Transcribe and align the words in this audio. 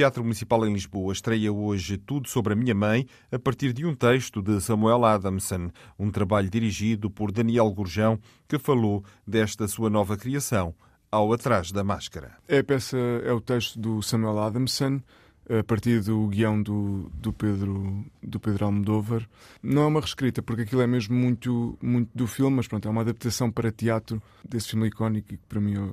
Teatro 0.00 0.22
Municipal 0.22 0.66
em 0.66 0.72
Lisboa 0.72 1.12
estreia 1.12 1.52
hoje 1.52 1.98
Tudo 1.98 2.26
sobre 2.26 2.54
a 2.54 2.56
Minha 2.56 2.74
Mãe, 2.74 3.06
a 3.30 3.38
partir 3.38 3.74
de 3.74 3.84
um 3.84 3.94
texto 3.94 4.40
de 4.40 4.58
Samuel 4.58 5.04
Adamson, 5.04 5.70
um 5.98 6.10
trabalho 6.10 6.48
dirigido 6.48 7.10
por 7.10 7.30
Daniel 7.30 7.70
Gurjão, 7.70 8.18
que 8.48 8.58
falou 8.58 9.04
desta 9.26 9.68
sua 9.68 9.90
nova 9.90 10.16
criação, 10.16 10.74
ao 11.12 11.30
Atrás 11.34 11.70
da 11.70 11.84
Máscara. 11.84 12.32
É 12.48 12.60
a 12.60 12.64
peça, 12.64 12.96
é 12.96 13.30
o 13.30 13.42
texto 13.42 13.78
do 13.78 14.00
Samuel 14.00 14.38
Adamson, 14.38 15.02
a 15.50 15.62
partir 15.62 16.00
do 16.02 16.28
guião 16.28 16.62
do, 16.62 17.10
do, 17.12 17.30
Pedro, 17.30 18.02
do 18.22 18.40
Pedro 18.40 18.64
Almodóvar. 18.64 19.28
Não 19.62 19.82
é 19.82 19.86
uma 19.86 20.00
reescrita, 20.00 20.40
porque 20.40 20.62
aquilo 20.62 20.80
é 20.80 20.86
mesmo 20.86 21.14
muito, 21.14 21.76
muito 21.82 22.08
do 22.14 22.26
filme, 22.26 22.56
mas 22.56 22.66
pronto, 22.66 22.88
é 22.88 22.90
uma 22.90 23.02
adaptação 23.02 23.52
para 23.52 23.70
teatro 23.70 24.22
desse 24.48 24.70
filme 24.70 24.88
icónico 24.88 25.34
e 25.34 25.36
que 25.36 25.46
para 25.46 25.60
mim 25.60 25.92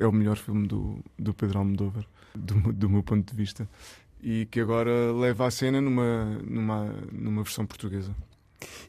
é 0.00 0.04
o 0.04 0.10
melhor 0.10 0.36
filme 0.36 0.66
do, 0.66 0.98
do 1.16 1.32
Pedro 1.32 1.60
Almodóvar 1.60 2.04
do, 2.36 2.72
do 2.72 2.88
meu 2.88 3.02
ponto 3.02 3.30
de 3.30 3.36
vista, 3.36 3.68
e 4.22 4.46
que 4.46 4.60
agora 4.60 5.12
leva 5.12 5.46
a 5.46 5.50
cena 5.50 5.80
numa, 5.80 6.38
numa, 6.44 6.94
numa 7.12 7.42
versão 7.42 7.66
portuguesa. 7.66 8.14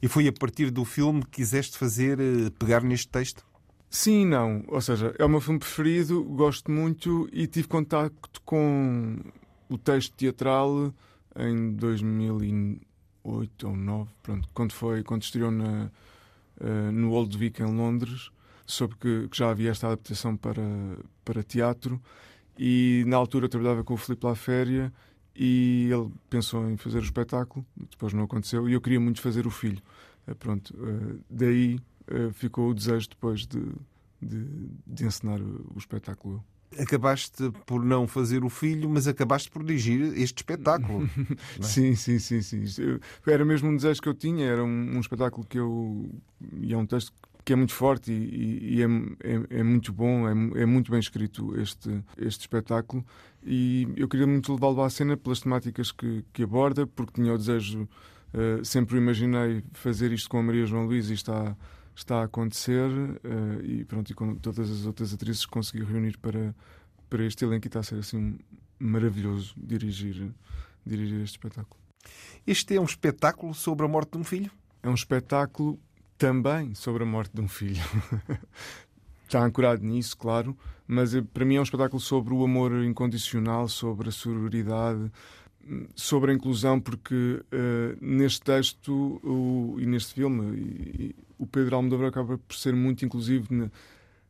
E 0.02 0.08
foi 0.08 0.28
a 0.28 0.34
partir 0.34 0.72
do 0.72 0.86
filme 0.86 1.24
que 1.24 1.32
quiseste 1.32 1.78
fazer, 1.78 2.20
eh, 2.20 2.50
pegar 2.58 2.82
neste 2.82 3.10
texto? 3.10 3.46
Sim, 3.90 4.26
não. 4.26 4.64
Ou 4.68 4.82
seja, 4.82 5.14
é 5.18 5.26
o 5.26 5.30
meu 5.30 5.42
filme 5.42 5.60
preferido, 5.60 6.24
gosto 6.24 6.72
muito 6.72 7.28
e 7.32 7.48
tive 7.48 7.68
contacto 7.68 8.42
com 8.44 9.18
o 9.70 9.78
texto 9.78 10.14
teatral 10.16 10.94
em 11.36 11.74
2008 11.74 12.88
ou 13.28 13.46
2009, 13.46 14.10
pronto, 14.24 14.50
quando 14.54 14.72
foi, 14.72 15.04
quando 15.04 15.24
estreou 15.24 15.52
na, 15.52 15.90
uh, 16.62 16.92
no 16.92 17.12
Old 17.12 17.38
Vic 17.38 17.62
em 17.62 17.66
Londres, 17.66 18.32
soube 18.66 18.96
que, 18.96 19.28
que, 19.30 19.38
já 19.38 19.50
havia 19.50 19.72
esta 19.72 19.88
adaptação 19.88 20.38
para, 20.38 20.64
para 21.26 21.44
teatro 21.44 22.02
e 22.58 23.04
na 23.08 23.18
altura 23.18 23.46
eu 23.46 23.50
trabalhava 23.50 23.84
com 23.84 23.94
o 23.94 23.98
Filipe 23.98 24.26
Laféria 24.26 24.92
e 25.36 25.90
ele 25.92 26.12
pensou 26.30 26.70
em 26.70 26.78
fazer 26.78 26.98
o 26.98 27.04
espetáculo, 27.04 27.66
depois 27.92 28.12
não 28.14 28.24
aconteceu, 28.24 28.68
e 28.68 28.74
eu 28.74 28.82
queria 28.82 29.00
muito 29.00 29.22
fazer 29.22 29.46
o 29.46 29.52
filho. 29.52 29.82
Eh, 30.26 30.34
pronto, 30.34 30.76
eh, 30.76 31.16
daí 31.30 31.80
eh, 32.08 32.32
ficou 32.34 32.70
o 32.70 32.74
desejo 32.74 33.10
depois 33.10 33.46
de, 33.46 33.62
de, 34.22 34.46
de 34.86 35.06
encenar 35.06 35.40
o 35.40 35.78
espetáculo. 35.78 36.44
Acabaste 36.78 37.50
por 37.66 37.84
não 37.84 38.08
fazer 38.08 38.44
o 38.44 38.50
filho, 38.50 38.90
mas 38.90 39.08
acabaste 39.08 39.50
por 39.50 39.64
dirigir 39.64 40.02
este 40.18 40.38
espetáculo. 40.40 41.08
é? 41.60 41.62
Sim, 41.64 41.96
sim, 41.96 42.20
sim, 42.20 42.42
sim. 42.42 42.64
Era 43.26 43.46
mesmo 43.46 43.70
um 43.70 43.76
desejo 43.76 44.02
que 44.02 44.10
eu 44.10 44.14
tinha, 44.14 44.46
era 44.46 44.64
um, 44.64 44.98
um 44.98 45.00
espetáculo 45.00 45.46
que 45.48 45.58
eu. 45.58 46.10
e 46.60 46.74
é 46.74 46.78
um 46.78 46.86
texto 46.86 47.14
que 47.14 47.37
é 47.54 47.56
muito 47.56 47.74
forte 47.74 48.12
e, 48.12 48.76
e 48.76 48.82
é, 48.82 48.86
é, 48.86 49.60
é, 49.60 49.64
muito 49.64 49.94
bom, 49.94 50.28
é, 50.28 50.62
é, 50.62 50.66
muito 50.66 50.92
bem 50.92 51.00
escrito 51.00 51.60
este, 51.60 52.04
este 52.18 52.42
espetáculo. 52.42 53.06
E 53.44 53.88
eu 53.96 54.08
queria 54.08 54.28
muito 54.28 54.54
levá-lo 54.54 54.82
à 54.82 54.90
cena 54.90 55.16
pelas 55.16 55.40
temáticas 55.40 55.92
que, 55.92 56.26
que 56.34 56.44
aborda, 56.44 56.86
porque 56.86 57.14
tinha 57.14 57.34
o 57.34 57.38
desejo, 57.38 57.88
uh, 58.34 58.64
sempre 58.66 58.98
imaginei 58.98 59.64
fazer 59.74 60.12
isto 60.12 60.30
com 60.30 60.40
a 60.40 60.44
Maria 60.44 60.66
João 60.66 60.86
Luís 60.86 61.10
e 61.10 61.14
está, 61.14 61.56
está 61.96 62.22
a 62.22 62.24
acontecer. 62.24 62.90
Uh, 62.90 63.64
e 63.64 63.86
pronto, 63.86 64.12
e 64.12 64.14
com 64.14 64.36
todas 64.36 64.70
as 64.70 64.86
outras 64.86 65.14
atrizes 65.14 65.46
consegui 65.46 65.84
reunir 65.84 66.18
para, 66.18 66.56
para 67.10 67.24
este 67.26 67.46
elenco 67.46 67.66
e 67.66 67.70
está 67.70 67.80
a 67.80 67.84
ser 67.84 68.00
assim 68.00 68.38
maravilhoso 68.80 69.54
dirigir, 69.58 70.32
dirigir 70.86 71.22
este 71.22 71.38
espetáculo. 71.38 71.80
Este 72.46 72.76
é 72.76 72.82
um 72.82 72.86
espetáculo 72.86 73.54
sobre 73.54 73.86
a 73.86 73.90
morte 73.90 74.12
de 74.12 74.18
um 74.18 74.24
filho? 74.24 74.52
É 74.84 74.90
um 74.90 74.94
espetáculo 74.94 75.80
também 76.18 76.74
sobre 76.74 77.04
a 77.04 77.06
morte 77.06 77.32
de 77.34 77.42
um 77.42 77.48
filho. 77.48 77.82
Está 79.26 79.44
ancorado 79.44 79.84
nisso, 79.84 80.18
claro, 80.18 80.58
mas 80.88 81.14
eh, 81.14 81.22
para 81.22 81.44
mim 81.44 81.56
é 81.56 81.60
um 81.60 81.64
espetáculo 81.64 82.00
sobre 82.00 82.34
o 82.34 82.44
amor 82.44 82.72
incondicional, 82.84 83.68
sobre 83.68 84.08
a 84.08 84.12
sororidade, 84.12 85.12
sobre 85.96 86.32
a 86.32 86.34
inclusão, 86.34 86.80
porque 86.80 87.14
uh, 87.14 87.98
neste 88.00 88.42
texto 88.42 89.20
o, 89.22 89.76
e 89.80 89.86
neste 89.86 90.14
filme 90.14 90.58
e, 90.58 91.06
e, 91.08 91.16
o 91.38 91.46
Pedro 91.46 91.76
Almodóvar 91.76 92.08
acaba 92.08 92.38
por 92.38 92.56
ser 92.56 92.74
muito 92.74 93.04
inclusivo 93.04 93.54
na, 93.54 93.70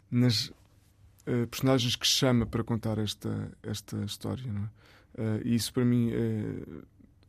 nas 0.10 0.48
uh, 0.48 1.46
personagens 1.50 1.96
que 1.96 2.08
chama 2.08 2.46
para 2.48 2.64
contar 2.64 2.98
esta, 2.98 3.52
esta 3.62 4.04
história. 4.04 4.52
Não 4.52 4.64
é? 4.64 4.66
Uh, 5.22 5.42
e 5.46 5.56
isso 5.56 5.72
para 5.72 5.86
mim 5.86 6.12
é 6.12 6.64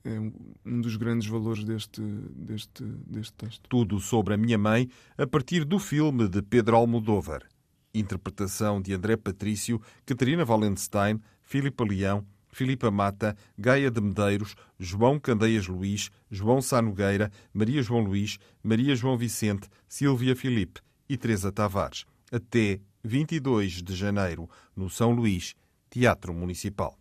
é 0.09 0.21
um 0.65 0.81
dos 0.81 0.97
grandes 0.97 1.29
valores 1.29 1.63
deste, 1.65 2.01
deste, 2.01 2.83
deste 2.83 3.33
texto. 3.35 3.69
Tudo 3.69 4.01
sobre 4.01 4.35
a 4.35 4.37
minha 4.37 4.57
mãe 4.57 4.89
a 5.17 5.27
partir 5.27 5.65
do 5.65 5.79
filme 5.79 6.29
de 6.29 6.41
Pedro 6.41 6.77
Almodóvar. 6.77 7.43
Interpretação 7.93 8.81
de 8.81 8.95
André 8.95 9.17
Patrício, 9.17 9.81
Catarina 10.07 10.45
Valenstein, 10.45 11.21
Filipe 11.43 11.85
Leão, 11.85 12.25
Filipa 12.51 12.91
Mata, 12.91 13.37
Gaia 13.57 13.91
de 13.91 14.01
Medeiros, 14.01 14.55
João 14.79 15.19
Candeias 15.19 15.67
Luís, 15.67 16.11
João 16.31 16.63
Sá 16.63 16.81
Nogueira, 16.81 17.31
Maria 17.53 17.83
João 17.83 18.01
Luís, 18.01 18.39
Maria 18.63 18.97
João 18.97 19.17
Vicente, 19.17 19.69
Silvia 19.87 20.35
Filipe 20.35 20.81
e 21.09 21.17
Teresa 21.17 21.53
Tavares. 21.53 22.05
Até 22.33 22.81
22 23.05 23.83
de 23.83 23.95
janeiro, 23.95 24.49
no 24.75 24.89
São 24.89 25.13
Luís, 25.13 25.55
Teatro 25.91 26.35
Municipal. 26.35 26.99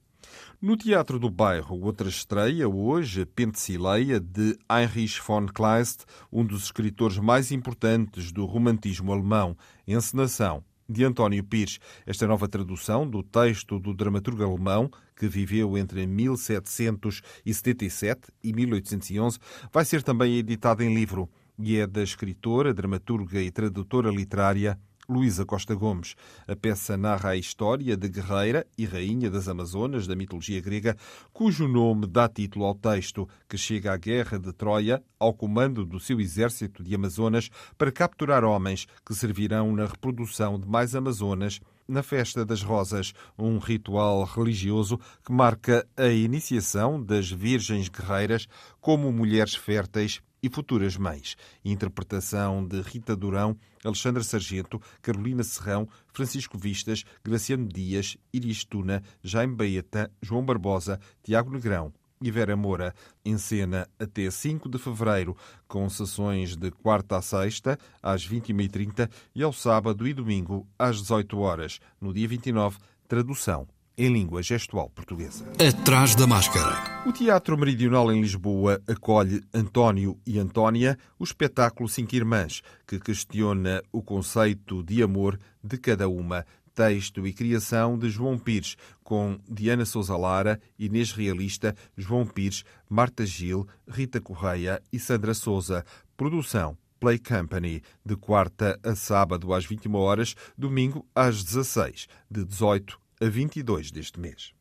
No 0.61 0.75
Teatro 0.75 1.19
do 1.19 1.29
Bairro, 1.29 1.79
outra 1.81 2.09
estreia 2.09 2.67
hoje, 2.67 3.25
Pentsileia, 3.25 4.19
de 4.19 4.57
Heinrich 4.69 5.21
von 5.21 5.45
Kleist, 5.45 6.05
um 6.31 6.45
dos 6.45 6.63
escritores 6.63 7.17
mais 7.17 7.51
importantes 7.51 8.31
do 8.31 8.45
romantismo 8.45 9.11
alemão, 9.11 9.55
encenação 9.87 10.63
de 10.89 11.03
António 11.03 11.43
Pires. 11.43 11.79
Esta 12.05 12.25
nova 12.25 12.47
tradução 12.47 13.05
do 13.09 13.21
texto 13.21 13.77
do 13.79 13.93
dramaturgo 13.93 14.41
alemão, 14.43 14.89
que 15.15 15.27
viveu 15.27 15.77
entre 15.77 16.07
1777 16.07 18.31
e 18.43 18.53
1811, 18.53 19.37
vai 19.71 19.83
ser 19.83 20.03
também 20.03 20.37
editada 20.37 20.83
em 20.83 20.93
livro 20.93 21.27
e 21.59 21.77
é 21.77 21.87
da 21.87 22.03
escritora, 22.03 22.71
dramaturga 22.73 23.41
e 23.41 23.49
tradutora 23.51 24.11
literária 24.11 24.79
Luísa 25.09 25.45
Costa 25.45 25.73
Gomes. 25.73 26.15
A 26.45 26.53
peça 26.53 26.97
narra 26.97 27.29
a 27.29 27.37
história 27.37 27.95
de 27.95 28.09
guerreira 28.09 28.67
e 28.77 28.83
rainha 28.83 29.31
das 29.31 29.47
Amazonas 29.47 30.05
da 30.05 30.17
mitologia 30.17 30.59
grega, 30.59 30.97
cujo 31.31 31.65
nome 31.65 32.05
dá 32.05 32.27
título 32.27 32.65
ao 32.65 32.75
texto, 32.75 33.27
que 33.47 33.57
chega 33.57 33.93
à 33.93 33.97
guerra 33.97 34.37
de 34.37 34.51
Troia 34.51 35.01
ao 35.17 35.33
comando 35.33 35.85
do 35.85 35.97
seu 35.97 36.19
exército 36.19 36.83
de 36.83 36.93
Amazonas 36.93 37.49
para 37.77 37.89
capturar 37.89 38.43
homens 38.43 38.85
que 39.05 39.15
servirão 39.15 39.73
na 39.73 39.85
reprodução 39.85 40.59
de 40.59 40.67
mais 40.67 40.93
Amazonas 40.93 41.61
na 41.87 42.03
Festa 42.03 42.45
das 42.45 42.61
Rosas, 42.61 43.13
um 43.39 43.59
ritual 43.59 44.25
religioso 44.25 44.99
que 45.23 45.31
marca 45.31 45.87
a 45.95 46.09
iniciação 46.09 47.01
das 47.01 47.31
virgens 47.31 47.87
guerreiras 47.87 48.45
como 48.81 49.09
mulheres 49.13 49.55
férteis 49.55 50.21
e 50.41 50.49
futuras 50.49 50.97
mães. 50.97 51.35
Interpretação 51.63 52.65
de 52.65 52.81
Rita 52.81 53.15
Durão, 53.15 53.57
Alexandra 53.83 54.23
Sargento, 54.23 54.81
Carolina 55.01 55.43
Serrão, 55.43 55.87
Francisco 56.13 56.57
Vistas, 56.57 57.03
Graciano 57.23 57.67
Dias, 57.67 58.17
Iris 58.33 58.63
Tuna, 58.65 59.03
Jaime 59.23 59.55
Baeta, 59.55 60.11
João 60.21 60.45
Barbosa, 60.45 60.99
Tiago 61.23 61.51
Negrão 61.51 61.93
e 62.21 62.31
Vera 62.31 62.55
Moura. 62.55 62.93
Em 63.23 63.37
cena 63.37 63.87
até 63.99 64.29
5 64.29 64.69
de 64.69 64.77
fevereiro, 64.77 65.35
com 65.67 65.89
sessões 65.89 66.55
de 66.55 66.71
quarta 66.71 67.17
a 67.17 67.21
sexta, 67.21 67.77
às 68.01 68.27
21h30 68.27 69.09
e 69.35 69.43
ao 69.43 69.53
sábado 69.53 70.07
e 70.07 70.13
domingo, 70.13 70.67
às 70.77 71.01
18 71.01 71.37
horas. 71.39 71.79
No 71.99 72.13
dia 72.13 72.27
29, 72.27 72.77
tradução 73.07 73.67
em 73.97 74.13
língua 74.13 74.43
gestual 74.43 74.89
portuguesa. 74.89 75.45
Atrás 75.53 76.13
da 76.13 76.27
máscara. 76.27 77.03
O 77.07 77.11
Teatro 77.11 77.57
Meridional 77.57 78.11
em 78.11 78.21
Lisboa 78.21 78.79
acolhe 78.87 79.41
António 79.53 80.19
e 80.25 80.37
Antónia, 80.37 80.97
o 81.17 81.23
espetáculo 81.23 81.89
Cinco 81.89 82.15
Irmãs, 82.15 82.61
que 82.85 82.99
questiona 82.99 83.81
o 83.91 84.03
conceito 84.03 84.83
de 84.83 85.01
amor 85.01 85.39
de 85.63 85.77
cada 85.77 86.07
uma. 86.07 86.45
Texto 86.75 87.25
e 87.25 87.33
criação 87.33 87.97
de 87.97 88.07
João 88.07 88.37
Pires, 88.37 88.75
com 89.03 89.39
Diana 89.49 89.83
Souza 89.83 90.15
Lara, 90.15 90.61
Inês 90.77 91.11
Realista, 91.11 91.75
João 91.97 92.23
Pires, 92.23 92.63
Marta 92.87 93.25
Gil, 93.25 93.67
Rita 93.87 94.21
Correia 94.21 94.79
e 94.93 94.99
Sandra 94.99 95.33
Souza. 95.33 95.83
Produção 96.15 96.77
Play 96.99 97.17
Company, 97.17 97.81
de 98.05 98.15
quarta 98.15 98.79
a 98.83 98.95
sábado 98.95 99.53
às 99.53 99.65
21 99.65 99.95
horas, 99.95 100.35
domingo 100.55 101.03
às 101.15 101.43
16, 101.43 102.07
de 102.29 102.45
18 102.45 102.99
a 103.19 103.25
22 103.25 103.91
deste 103.91 104.19
mês. 104.19 104.53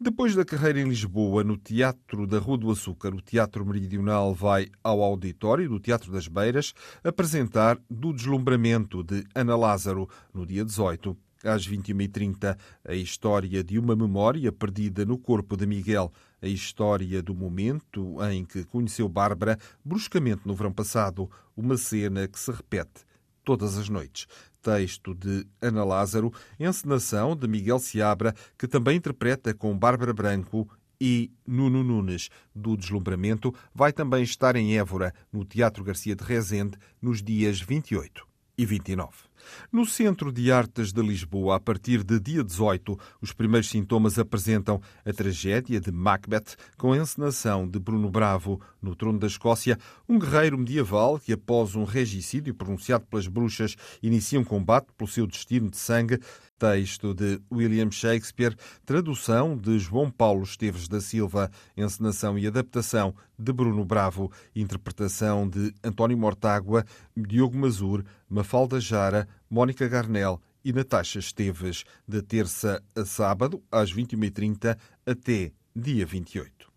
Depois 0.00 0.34
da 0.34 0.44
carreira 0.44 0.80
em 0.80 0.88
Lisboa, 0.88 1.44
no 1.44 1.56
Teatro 1.56 2.26
da 2.26 2.38
Rua 2.38 2.58
do 2.58 2.70
Açúcar, 2.70 3.14
o 3.14 3.20
Teatro 3.20 3.64
Meridional 3.64 4.34
vai 4.34 4.68
ao 4.82 5.02
auditório 5.02 5.68
do 5.68 5.78
Teatro 5.78 6.10
das 6.10 6.26
Beiras 6.26 6.72
apresentar 7.04 7.78
Do 7.88 8.12
Deslumbramento 8.12 9.02
de 9.04 9.24
Ana 9.34 9.56
Lázaro, 9.56 10.08
no 10.32 10.44
dia 10.44 10.64
18 10.64 11.16
às 11.44 11.66
21h30, 11.68 12.56
a 12.84 12.94
história 12.94 13.64
de 13.64 13.78
uma 13.78 13.96
memória 13.96 14.52
perdida 14.52 15.04
no 15.04 15.18
corpo 15.18 15.56
de 15.56 15.66
Miguel, 15.66 16.12
a 16.40 16.46
história 16.46 17.22
do 17.22 17.34
momento 17.34 18.16
em 18.30 18.44
que 18.44 18.64
conheceu 18.64 19.08
Bárbara 19.08 19.58
bruscamente 19.84 20.42
no 20.46 20.54
verão 20.54 20.72
passado, 20.72 21.28
uma 21.56 21.76
cena 21.76 22.28
que 22.28 22.38
se 22.38 22.50
repete 22.50 23.04
todas 23.44 23.76
as 23.76 23.88
noites. 23.88 24.26
Texto 24.62 25.14
de 25.14 25.46
Ana 25.60 25.84
Lázaro, 25.84 26.32
encenação 26.58 27.34
de 27.34 27.48
Miguel 27.48 27.78
Seabra, 27.78 28.34
que 28.56 28.68
também 28.68 28.96
interpreta 28.96 29.52
com 29.52 29.76
Bárbara 29.76 30.12
Branco 30.12 30.68
e 31.00 31.32
Nuno 31.46 31.82
Nunes, 31.82 32.30
do 32.54 32.76
Deslumbramento, 32.76 33.52
vai 33.74 33.92
também 33.92 34.22
estar 34.22 34.54
em 34.54 34.78
Évora, 34.78 35.12
no 35.32 35.44
Teatro 35.44 35.82
Garcia 35.82 36.14
de 36.14 36.22
Rezende, 36.22 36.78
nos 37.00 37.22
dias 37.22 37.60
28 37.60 38.31
e 38.56 38.66
29. 38.66 39.32
No 39.72 39.84
Centro 39.84 40.32
de 40.32 40.52
Artes 40.52 40.92
de 40.92 41.02
Lisboa, 41.02 41.56
a 41.56 41.60
partir 41.60 42.04
de 42.04 42.20
dia 42.20 42.44
18, 42.44 42.98
os 43.20 43.32
primeiros 43.32 43.68
sintomas 43.68 44.18
apresentam 44.18 44.80
a 45.04 45.12
tragédia 45.12 45.80
de 45.80 45.90
Macbeth, 45.90 46.56
com 46.76 46.92
a 46.92 46.96
encenação 46.96 47.68
de 47.68 47.78
Bruno 47.78 48.10
Bravo 48.10 48.60
no 48.80 48.94
trono 48.94 49.18
da 49.18 49.26
Escócia, 49.26 49.78
um 50.08 50.18
guerreiro 50.18 50.58
medieval 50.58 51.18
que, 51.18 51.32
após 51.32 51.74
um 51.74 51.84
regicídio 51.84 52.54
pronunciado 52.54 53.06
pelas 53.06 53.26
bruxas, 53.26 53.76
inicia 54.02 54.38
um 54.38 54.44
combate 54.44 54.88
pelo 54.96 55.10
seu 55.10 55.26
destino 55.26 55.70
de 55.70 55.76
sangue 55.76 56.20
Texto 56.62 57.12
de 57.12 57.40
William 57.50 57.90
Shakespeare, 57.90 58.54
tradução 58.86 59.58
de 59.58 59.80
João 59.80 60.08
Paulo 60.08 60.44
Esteves 60.44 60.86
da 60.86 61.00
Silva, 61.00 61.50
encenação 61.76 62.38
e 62.38 62.46
adaptação 62.46 63.12
de 63.36 63.52
Bruno 63.52 63.84
Bravo, 63.84 64.30
interpretação 64.54 65.48
de 65.48 65.74
António 65.82 66.16
Mortágua, 66.16 66.84
Diogo 67.16 67.58
Mazur, 67.58 68.04
Mafalda 68.28 68.78
Jara, 68.78 69.26
Mónica 69.50 69.88
Garnel 69.88 70.40
e 70.64 70.72
Natasha 70.72 71.18
Esteves, 71.18 71.82
de 72.06 72.22
terça 72.22 72.80
a 72.94 73.04
sábado, 73.04 73.60
às 73.68 73.92
21h30 73.92 74.78
até 75.04 75.50
dia 75.74 76.06
28. 76.06 76.71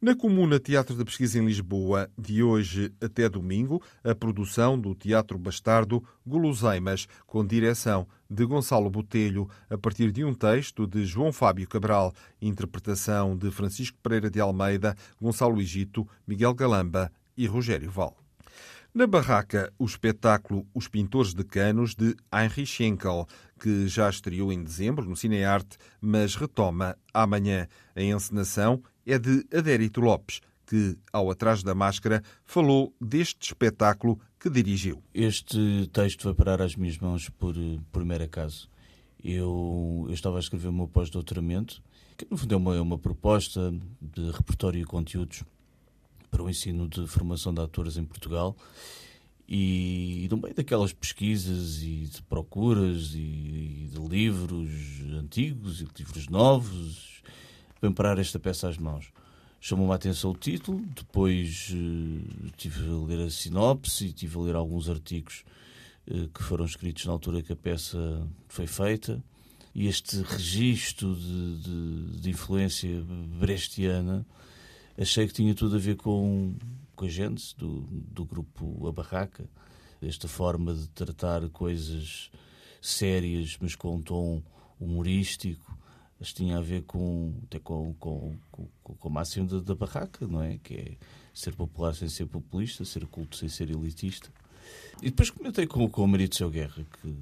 Na 0.00 0.14
Comuna 0.14 0.60
Teatro 0.60 0.94
da 0.94 1.04
Pesquisa 1.04 1.38
em 1.38 1.44
Lisboa, 1.44 2.08
de 2.16 2.42
hoje 2.42 2.92
até 3.00 3.28
domingo, 3.28 3.82
a 4.04 4.14
produção 4.14 4.78
do 4.78 4.94
Teatro 4.94 5.36
Bastardo 5.36 6.04
Guloseimas, 6.24 7.08
com 7.26 7.44
direção 7.44 8.06
de 8.30 8.44
Gonçalo 8.44 8.88
Botelho, 8.88 9.48
a 9.68 9.76
partir 9.76 10.12
de 10.12 10.24
um 10.24 10.34
texto 10.34 10.86
de 10.86 11.04
João 11.04 11.32
Fábio 11.32 11.68
Cabral, 11.68 12.14
interpretação 12.40 13.36
de 13.36 13.50
Francisco 13.50 13.98
Pereira 14.02 14.30
de 14.30 14.40
Almeida, 14.40 14.96
Gonçalo 15.20 15.60
Egito, 15.60 16.06
Miguel 16.26 16.54
Galamba 16.54 17.10
e 17.36 17.46
Rogério 17.46 17.90
Val. 17.90 18.16
Na 18.94 19.06
barraca, 19.06 19.72
o 19.78 19.84
espetáculo 19.84 20.66
Os 20.74 20.88
Pintores 20.88 21.34
de 21.34 21.44
Canos, 21.44 21.94
de 21.94 22.16
Heinrich 22.32 22.66
Schenkel, 22.66 23.28
que 23.60 23.86
já 23.86 24.08
estreou 24.08 24.52
em 24.52 24.62
dezembro 24.62 25.04
no 25.04 25.16
Cinearte, 25.16 25.76
mas 26.00 26.34
retoma 26.34 26.96
amanhã. 27.12 27.68
A 27.94 28.02
encenação 28.02 28.82
é 29.08 29.18
de 29.18 29.44
Adérito 29.52 30.00
Lopes, 30.00 30.40
que, 30.66 30.96
ao 31.10 31.30
Atrás 31.30 31.62
da 31.62 31.74
Máscara, 31.74 32.22
falou 32.44 32.94
deste 33.00 33.48
espetáculo 33.48 34.20
que 34.38 34.50
dirigiu. 34.50 35.02
Este 35.14 35.88
texto 35.92 36.24
vai 36.24 36.34
parar 36.34 36.60
às 36.60 36.76
minhas 36.76 36.98
mãos 36.98 37.28
por, 37.30 37.54
por 37.90 38.04
mero 38.04 38.24
acaso. 38.24 38.68
Eu, 39.24 40.04
eu 40.06 40.14
estava 40.14 40.36
a 40.36 40.40
escrever 40.40 40.68
o 40.68 40.72
meu 40.72 40.86
pós-doutoramento, 40.86 41.82
que 42.16 42.26
no 42.30 42.36
fundo 42.36 42.54
é 42.54 42.56
uma, 42.56 42.76
é 42.76 42.80
uma 42.80 42.98
proposta 42.98 43.74
de 44.00 44.30
repertório 44.30 44.80
e 44.80 44.84
conteúdos 44.84 45.42
para 46.30 46.42
o 46.42 46.50
ensino 46.50 46.86
de 46.86 47.06
formação 47.06 47.52
de 47.52 47.62
atores 47.62 47.96
em 47.96 48.04
Portugal. 48.04 48.54
E 49.48 50.28
no 50.30 50.36
meio 50.36 50.54
daquelas 50.54 50.92
pesquisas 50.92 51.82
e 51.82 52.04
de 52.04 52.22
procuras 52.24 53.14
e, 53.14 53.86
e 53.86 53.88
de 53.90 53.98
livros 53.98 54.68
antigos 55.18 55.80
e 55.80 55.88
livros 55.96 56.28
novos, 56.28 57.22
vem 57.80 57.92
parar 57.92 58.18
esta 58.18 58.38
peça 58.38 58.68
às 58.68 58.78
mãos. 58.78 59.12
Chamou-me 59.60 59.92
a 59.92 59.96
atenção 59.96 60.30
o 60.30 60.36
título, 60.36 60.84
depois 60.94 61.70
uh, 61.72 62.50
tive 62.56 62.88
a 62.88 63.06
ler 63.06 63.26
a 63.26 63.30
sinopse 63.30 64.06
e 64.06 64.12
tive 64.12 64.36
a 64.38 64.40
ler 64.40 64.54
alguns 64.54 64.88
artigos 64.88 65.44
uh, 66.06 66.28
que 66.28 66.42
foram 66.42 66.64
escritos 66.64 67.04
na 67.06 67.12
altura 67.12 67.42
que 67.42 67.52
a 67.52 67.56
peça 67.56 67.98
foi 68.48 68.66
feita. 68.66 69.22
E 69.74 69.86
este 69.86 70.22
registro 70.22 71.14
de, 71.14 71.56
de, 71.58 72.20
de 72.20 72.30
influência 72.30 72.88
brechtiana 73.38 74.26
achei 74.96 75.26
que 75.26 75.32
tinha 75.32 75.54
tudo 75.54 75.76
a 75.76 75.78
ver 75.78 75.96
com, 75.96 76.54
com 76.96 77.04
a 77.04 77.08
gente 77.08 77.56
do, 77.56 77.82
do 77.90 78.24
grupo 78.24 78.86
A 78.88 78.92
Barraca, 78.92 79.48
esta 80.02 80.26
forma 80.26 80.74
de 80.74 80.88
tratar 80.88 81.48
coisas 81.50 82.30
sérias, 82.80 83.56
mas 83.60 83.74
com 83.74 83.96
um 83.96 84.02
tom 84.02 84.42
humorístico, 84.80 85.76
mas 86.18 86.32
tinha 86.32 86.58
a 86.58 86.60
ver 86.60 86.82
com, 86.82 87.32
até 87.44 87.58
com, 87.58 87.94
com, 87.94 88.36
com, 88.50 88.68
com 88.82 89.18
a 89.18 89.22
da, 89.22 89.60
da, 89.60 89.74
barraca, 89.74 90.26
não 90.26 90.42
é? 90.42 90.58
Que 90.58 90.74
é 90.74 90.96
ser 91.32 91.54
popular 91.54 91.94
sem 91.94 92.08
ser 92.08 92.26
populista, 92.26 92.84
ser 92.84 93.06
culto 93.06 93.36
sem 93.36 93.48
ser 93.48 93.70
elitista. 93.70 94.28
E 95.00 95.06
depois 95.10 95.30
comentei 95.30 95.66
com, 95.66 95.88
com 95.88 96.02
o 96.02 96.08
marido 96.08 96.34
Seu 96.34 96.50
Guerra 96.50 96.84
que, 96.84 97.14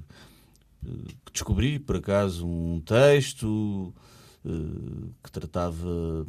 que 1.25 1.31
descobri, 1.31 1.77
por 1.77 1.97
acaso, 1.97 2.47
um 2.47 2.81
texto 2.81 3.93
uh, 4.43 5.13
que 5.23 5.31
tratava 5.31 6.25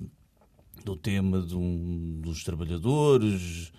do 0.84 0.94
tema 0.94 1.40
de 1.40 1.56
um, 1.56 2.20
dos 2.20 2.44
trabalhadores 2.44 3.72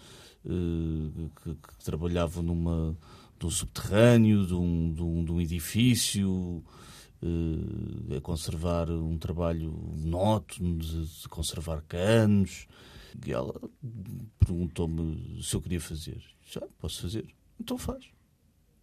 uh, 0.46 1.30
que, 1.44 1.54
que, 1.54 1.86
trabalhavam 1.86 2.42
numa, 2.42 2.98
num 3.42 3.50
subterrâneo, 3.52 4.48
de 4.48 4.54
um, 4.56 4.94
de 4.94 5.04
um, 5.04 5.26
de 5.26 5.32
um 5.32 5.40
edifício 5.40 6.64
a 8.16 8.22
conservar 8.22 8.90
um 8.90 9.18
trabalho 9.18 9.72
monótono 9.72 10.78
de, 10.78 11.22
de 11.22 11.30
conservar 11.30 11.82
canos. 11.88 12.68
E 13.26 13.32
ela 13.32 13.54
perguntou-me 14.40 15.42
se 15.44 15.56
eu 15.56 15.62
queria 15.62 15.82
fazer. 15.82 16.22
Já, 16.50 16.62
posso 16.80 17.02
fazer. 17.02 17.28
Então 17.60 17.78
faz. 17.78 18.06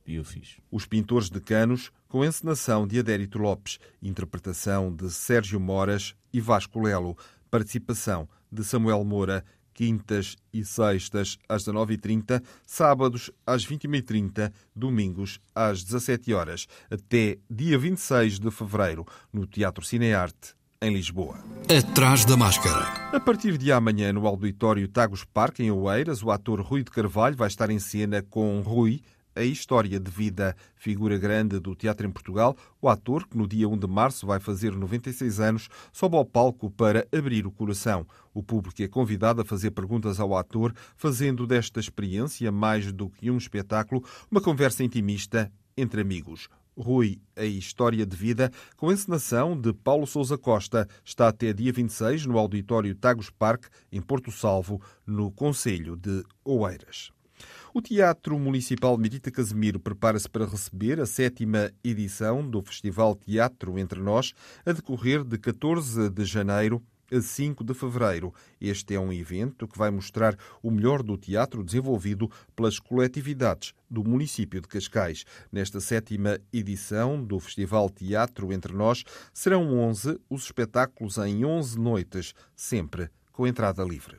E 0.06 0.14
eu 0.14 0.24
fiz. 0.24 0.58
Os 0.70 0.86
Pintores 0.86 1.28
de 1.28 1.40
Canos, 1.40 1.90
com 2.08 2.24
encenação 2.24 2.86
de 2.86 2.98
Adérito 2.98 3.38
Lopes, 3.38 3.78
interpretação 4.00 4.94
de 4.94 5.10
Sérgio 5.10 5.58
Moras 5.58 6.14
e 6.32 6.40
Vasco 6.40 6.80
Lelo, 6.80 7.16
participação 7.50 8.28
de 8.50 8.62
Samuel 8.62 9.02
Moura 9.04 9.44
quintas 9.76 10.36
e 10.52 10.64
sextas 10.64 11.38
às 11.46 11.62
19h30, 11.64 12.42
sábados 12.66 13.30
às 13.46 13.66
21h30, 13.66 14.50
domingos 14.74 15.38
às 15.54 15.84
17 15.84 16.32
horas 16.32 16.66
até 16.90 17.36
dia 17.48 17.78
26 17.78 18.40
de 18.40 18.50
fevereiro, 18.50 19.04
no 19.30 19.46
Teatro 19.46 19.84
Cinearte, 19.84 20.54
em 20.80 20.94
Lisboa. 20.94 21.36
Atrás 21.68 22.24
da 22.24 22.38
máscara. 22.38 22.84
A 23.12 23.20
partir 23.20 23.58
de 23.58 23.70
amanhã, 23.70 24.12
no 24.14 24.26
auditório 24.26 24.88
Tagus 24.88 25.24
Parque, 25.24 25.62
em 25.62 25.70
Oeiras, 25.70 26.22
o 26.22 26.30
ator 26.30 26.60
Rui 26.62 26.82
de 26.82 26.90
Carvalho 26.90 27.36
vai 27.36 27.48
estar 27.48 27.68
em 27.68 27.78
cena 27.78 28.22
com 28.22 28.60
Rui, 28.60 29.02
a 29.36 29.44
história 29.44 30.00
de 30.00 30.10
vida, 30.10 30.56
figura 30.74 31.18
grande 31.18 31.60
do 31.60 31.74
teatro 31.76 32.06
em 32.06 32.10
Portugal, 32.10 32.56
o 32.80 32.88
ator, 32.88 33.28
que 33.28 33.36
no 33.36 33.46
dia 33.46 33.68
1 33.68 33.76
de 33.76 33.86
março 33.86 34.26
vai 34.26 34.40
fazer 34.40 34.72
96 34.72 35.38
anos, 35.38 35.68
sobe 35.92 36.16
ao 36.16 36.24
palco 36.24 36.70
para 36.70 37.06
abrir 37.12 37.46
o 37.46 37.52
coração. 37.52 38.06
O 38.32 38.42
público 38.42 38.82
é 38.82 38.88
convidado 38.88 39.42
a 39.42 39.44
fazer 39.44 39.72
perguntas 39.72 40.18
ao 40.18 40.36
ator, 40.36 40.72
fazendo 40.96 41.46
desta 41.46 41.78
experiência, 41.78 42.50
mais 42.50 42.90
do 42.90 43.10
que 43.10 43.30
um 43.30 43.36
espetáculo, 43.36 44.02
uma 44.30 44.40
conversa 44.40 44.82
intimista 44.82 45.52
entre 45.76 46.00
amigos. 46.00 46.48
Rui, 46.78 47.18
a 47.34 47.44
história 47.44 48.04
de 48.04 48.14
vida, 48.14 48.50
com 48.76 48.92
encenação 48.92 49.58
de 49.58 49.72
Paulo 49.72 50.06
Sousa 50.06 50.36
Costa, 50.36 50.86
está 51.04 51.28
até 51.28 51.52
dia 51.52 51.72
26 51.72 52.26
no 52.26 52.38
auditório 52.38 52.94
Tagus 52.94 53.30
Park, 53.30 53.64
em 53.90 54.00
Porto 54.00 54.30
Salvo, 54.30 54.80
no 55.06 55.30
Conselho 55.30 55.96
de 55.96 56.22
Oeiras. 56.44 57.15
O 57.76 57.82
Teatro 57.82 58.38
Municipal 58.38 58.96
Mirita 58.96 59.30
Casemiro 59.30 59.78
prepara-se 59.78 60.26
para 60.26 60.46
receber 60.46 60.98
a 60.98 61.04
sétima 61.04 61.70
edição 61.84 62.48
do 62.48 62.62
Festival 62.62 63.14
Teatro 63.14 63.78
Entre 63.78 64.00
Nós, 64.00 64.32
a 64.64 64.72
decorrer 64.72 65.22
de 65.22 65.36
14 65.36 66.08
de 66.08 66.24
janeiro 66.24 66.82
a 67.12 67.20
5 67.20 67.62
de 67.62 67.74
fevereiro. 67.74 68.32
Este 68.58 68.94
é 68.94 68.98
um 68.98 69.12
evento 69.12 69.68
que 69.68 69.76
vai 69.76 69.90
mostrar 69.90 70.38
o 70.62 70.70
melhor 70.70 71.02
do 71.02 71.18
teatro 71.18 71.62
desenvolvido 71.62 72.30
pelas 72.56 72.78
coletividades 72.78 73.74
do 73.90 74.02
município 74.02 74.62
de 74.62 74.68
Cascais. 74.68 75.26
Nesta 75.52 75.78
sétima 75.78 76.38
edição 76.50 77.22
do 77.22 77.38
Festival 77.38 77.90
Teatro 77.90 78.54
Entre 78.54 78.72
Nós, 78.72 79.04
serão 79.34 79.78
11 79.80 80.18
os 80.30 80.44
espetáculos 80.44 81.18
em 81.18 81.44
11 81.44 81.78
noites, 81.78 82.32
sempre 82.54 83.10
com 83.30 83.46
entrada 83.46 83.84
livre. 83.84 84.16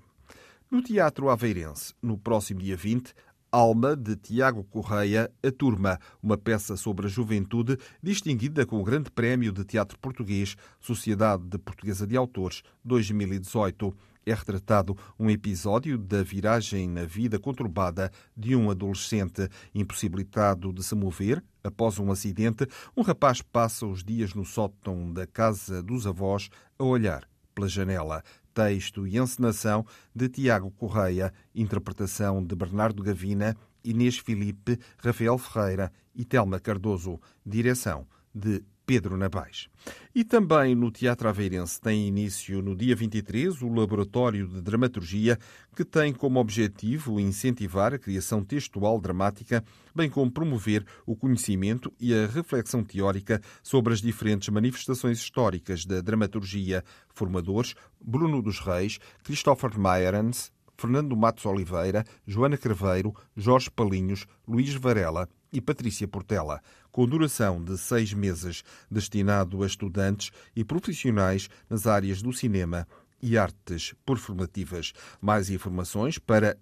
No 0.69 0.81
Teatro 0.81 1.29
Aveirense, 1.29 1.93
no 2.01 2.17
próximo 2.17 2.59
dia 2.59 2.75
20, 2.75 3.13
Alma, 3.51 3.96
de 3.96 4.16
Tiago 4.16 4.63
Correia, 4.63 5.32
A 5.42 5.51
Turma, 5.51 6.00
uma 6.22 6.38
peça 6.38 6.75
sobre 6.75 7.08
a 7.08 7.10
juventude 7.10 7.77
distinguida 8.01 8.66
com 8.66 8.80
o 8.80 8.84
Grande 8.84 9.10
Prémio 9.10 9.51
de 9.51 9.63
Teatro 9.63 9.98
Português, 10.00 10.56
Sociedade 10.80 11.44
de 11.44 11.58
Portuguesa 11.58 12.06
de 12.06 12.18
Autores, 12.18 12.62
2018. 12.84 13.96
É 14.25 14.34
retratado 14.34 14.98
um 15.18 15.30
episódio 15.30 15.98
da 15.98 16.22
viragem 16.22 16.89
na 16.89 17.06
vida 17.06 17.39
conturbada 17.39 18.12
de 18.36 18.56
um 18.56 18.70
adolescente 18.70 19.48
impossibilitado 19.74 20.74
de 20.74 20.84
se 20.84 20.96
mover 20.96 21.42
após 21.63 21.98
um 21.98 22.12
acidente. 22.12 22.68
Um 22.96 23.01
rapaz 23.01 23.42
passa 23.42 23.86
os 23.86 24.04
dias 24.04 24.34
no 24.34 24.44
sótão 24.44 25.13
da 25.13 25.25
casa 25.25 25.82
dos 25.82 26.06
avós 26.06 26.50
a 26.77 26.84
olhar 26.84 27.25
pela 27.56 27.70
janela 27.70 28.22
texto 28.57 29.05
e 29.05 29.19
encenação 29.19 29.85
de 30.15 30.27
Tiago 30.27 30.71
Correia, 30.71 31.31
interpretação 31.53 32.43
de 32.43 32.55
Bernardo 32.55 33.03
Gavina, 33.03 33.55
Inês 33.83 34.17
Filipe, 34.17 34.79
Rafael 34.97 35.37
Ferreira 35.37 35.91
e 36.15 36.25
Telma 36.25 36.59
Cardoso, 36.59 37.21
direção 37.45 38.07
de 38.33 38.63
Pedro 38.88 39.17
Nabais. 39.17 39.67
E 40.15 40.24
também 40.24 40.74
no 40.74 40.89
Teatro 40.89 41.27
Aveirense 41.27 41.79
tem 41.79 42.08
início 42.08 42.62
no 42.62 42.74
dia 42.74 42.96
23 42.96 43.62
o 43.62 43.67
Laboratório 43.67 44.48
de 44.48 44.62
Dramaturgia, 44.62 45.38
que 45.75 45.84
tem 45.84 46.13
como 46.13 46.39
objetivo 46.39 47.20
incentivar 47.20 47.94
a 47.94 48.00
criação 48.00 48.46
textual 48.46 48.98
dramática, 49.01 49.62
bem 49.94 50.10
como 50.10 50.32
promover 50.32 50.86
o 51.06 51.17
conhecimento 51.17 51.91
e 52.00 52.13
a 52.13 52.27
reflexão 52.27 52.82
teórica 52.82 53.41
sobre 53.62 53.94
as 53.94 54.00
diferentes 54.00 54.48
manifestações 54.48 55.20
históricas 55.20 55.86
da 55.86 56.00
dramaturgia. 56.00 56.82
Formadores 57.13 57.75
Bruno 58.01 58.41
dos 58.41 58.60
Reis, 58.60 59.00
Christopher 59.22 59.77
Meyerens, 59.77 60.50
Fernando 60.77 61.17
Matos 61.17 61.46
Oliveira, 61.46 62.06
Joana 62.25 62.56
Craveiro, 62.56 63.13
Jorge 63.36 63.70
Palinhos, 63.70 64.25
Luís 64.48 64.74
Varela 64.75 65.27
e 65.51 65.62
Patrícia 65.62 66.08
Portela, 66.08 66.62
com 66.92 67.08
duração 67.08 67.63
de 67.63 67.77
seis 67.77 68.13
meses, 68.13 68.63
destinado 68.89 69.63
a 69.63 69.68
estudantes 69.68 70.32
e 70.56 70.63
profissionais 70.63 71.50
nas 71.70 71.88
áreas 71.88 72.22
do 72.22 72.34
cinema 72.34 72.88
e 73.22 73.38
artes 73.38 73.94
performativas. 74.06 74.94
Mais 75.22 75.50
informações 75.50 76.18
para 76.18 76.58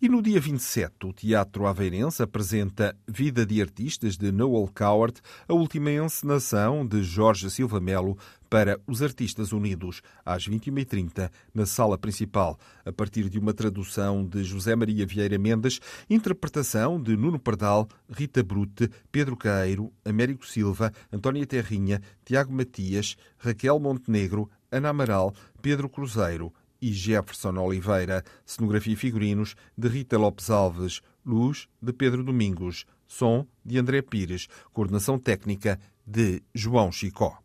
e 0.00 0.08
no 0.08 0.22
dia 0.22 0.40
27, 0.40 0.94
o 1.04 1.12
Teatro 1.12 1.66
Aveirense 1.66 2.22
apresenta 2.22 2.96
Vida 3.06 3.44
de 3.44 3.60
Artistas 3.60 4.16
de 4.16 4.32
Noel 4.32 4.66
Coward, 4.74 5.20
a 5.46 5.52
última 5.52 5.92
encenação 5.92 6.86
de 6.86 7.02
Jorge 7.02 7.50
Silva 7.50 7.80
Melo 7.80 8.16
para 8.48 8.80
os 8.86 9.02
Artistas 9.02 9.52
Unidos, 9.52 10.00
às 10.24 10.48
21h30, 10.48 11.30
na 11.52 11.66
sala 11.66 11.98
principal, 11.98 12.58
a 12.82 12.90
partir 12.90 13.28
de 13.28 13.38
uma 13.38 13.52
tradução 13.52 14.24
de 14.24 14.42
José 14.42 14.74
Maria 14.74 15.04
Vieira 15.04 15.36
Mendes, 15.36 15.80
interpretação 16.08 16.98
de 16.98 17.14
Nuno 17.14 17.38
Pardal, 17.38 17.86
Rita 18.10 18.42
Brute, 18.42 18.88
Pedro 19.12 19.36
Caeiro, 19.36 19.92
Américo 20.02 20.46
Silva, 20.46 20.90
Antónia 21.12 21.46
Terrinha, 21.46 22.00
Tiago 22.24 22.54
Matias, 22.54 23.16
Raquel 23.36 23.78
Montenegro, 23.78 24.48
Ana 24.72 24.88
Amaral, 24.88 25.34
Pedro 25.60 25.90
Cruzeiro 25.90 26.50
e 26.80 26.92
Jefferson 26.92 27.58
Oliveira, 27.58 28.24
cenografia 28.44 28.92
e 28.92 28.96
figurinos 28.96 29.54
de 29.76 29.88
Rita 29.88 30.16
Lopes 30.18 30.50
Alves, 30.50 31.00
luz 31.24 31.68
de 31.80 31.92
Pedro 31.92 32.22
Domingos, 32.24 32.86
som 33.06 33.46
de 33.64 33.78
André 33.78 34.02
Pires, 34.02 34.48
coordenação 34.72 35.18
técnica 35.18 35.78
de 36.06 36.42
João 36.54 36.90
Chicó. 36.92 37.38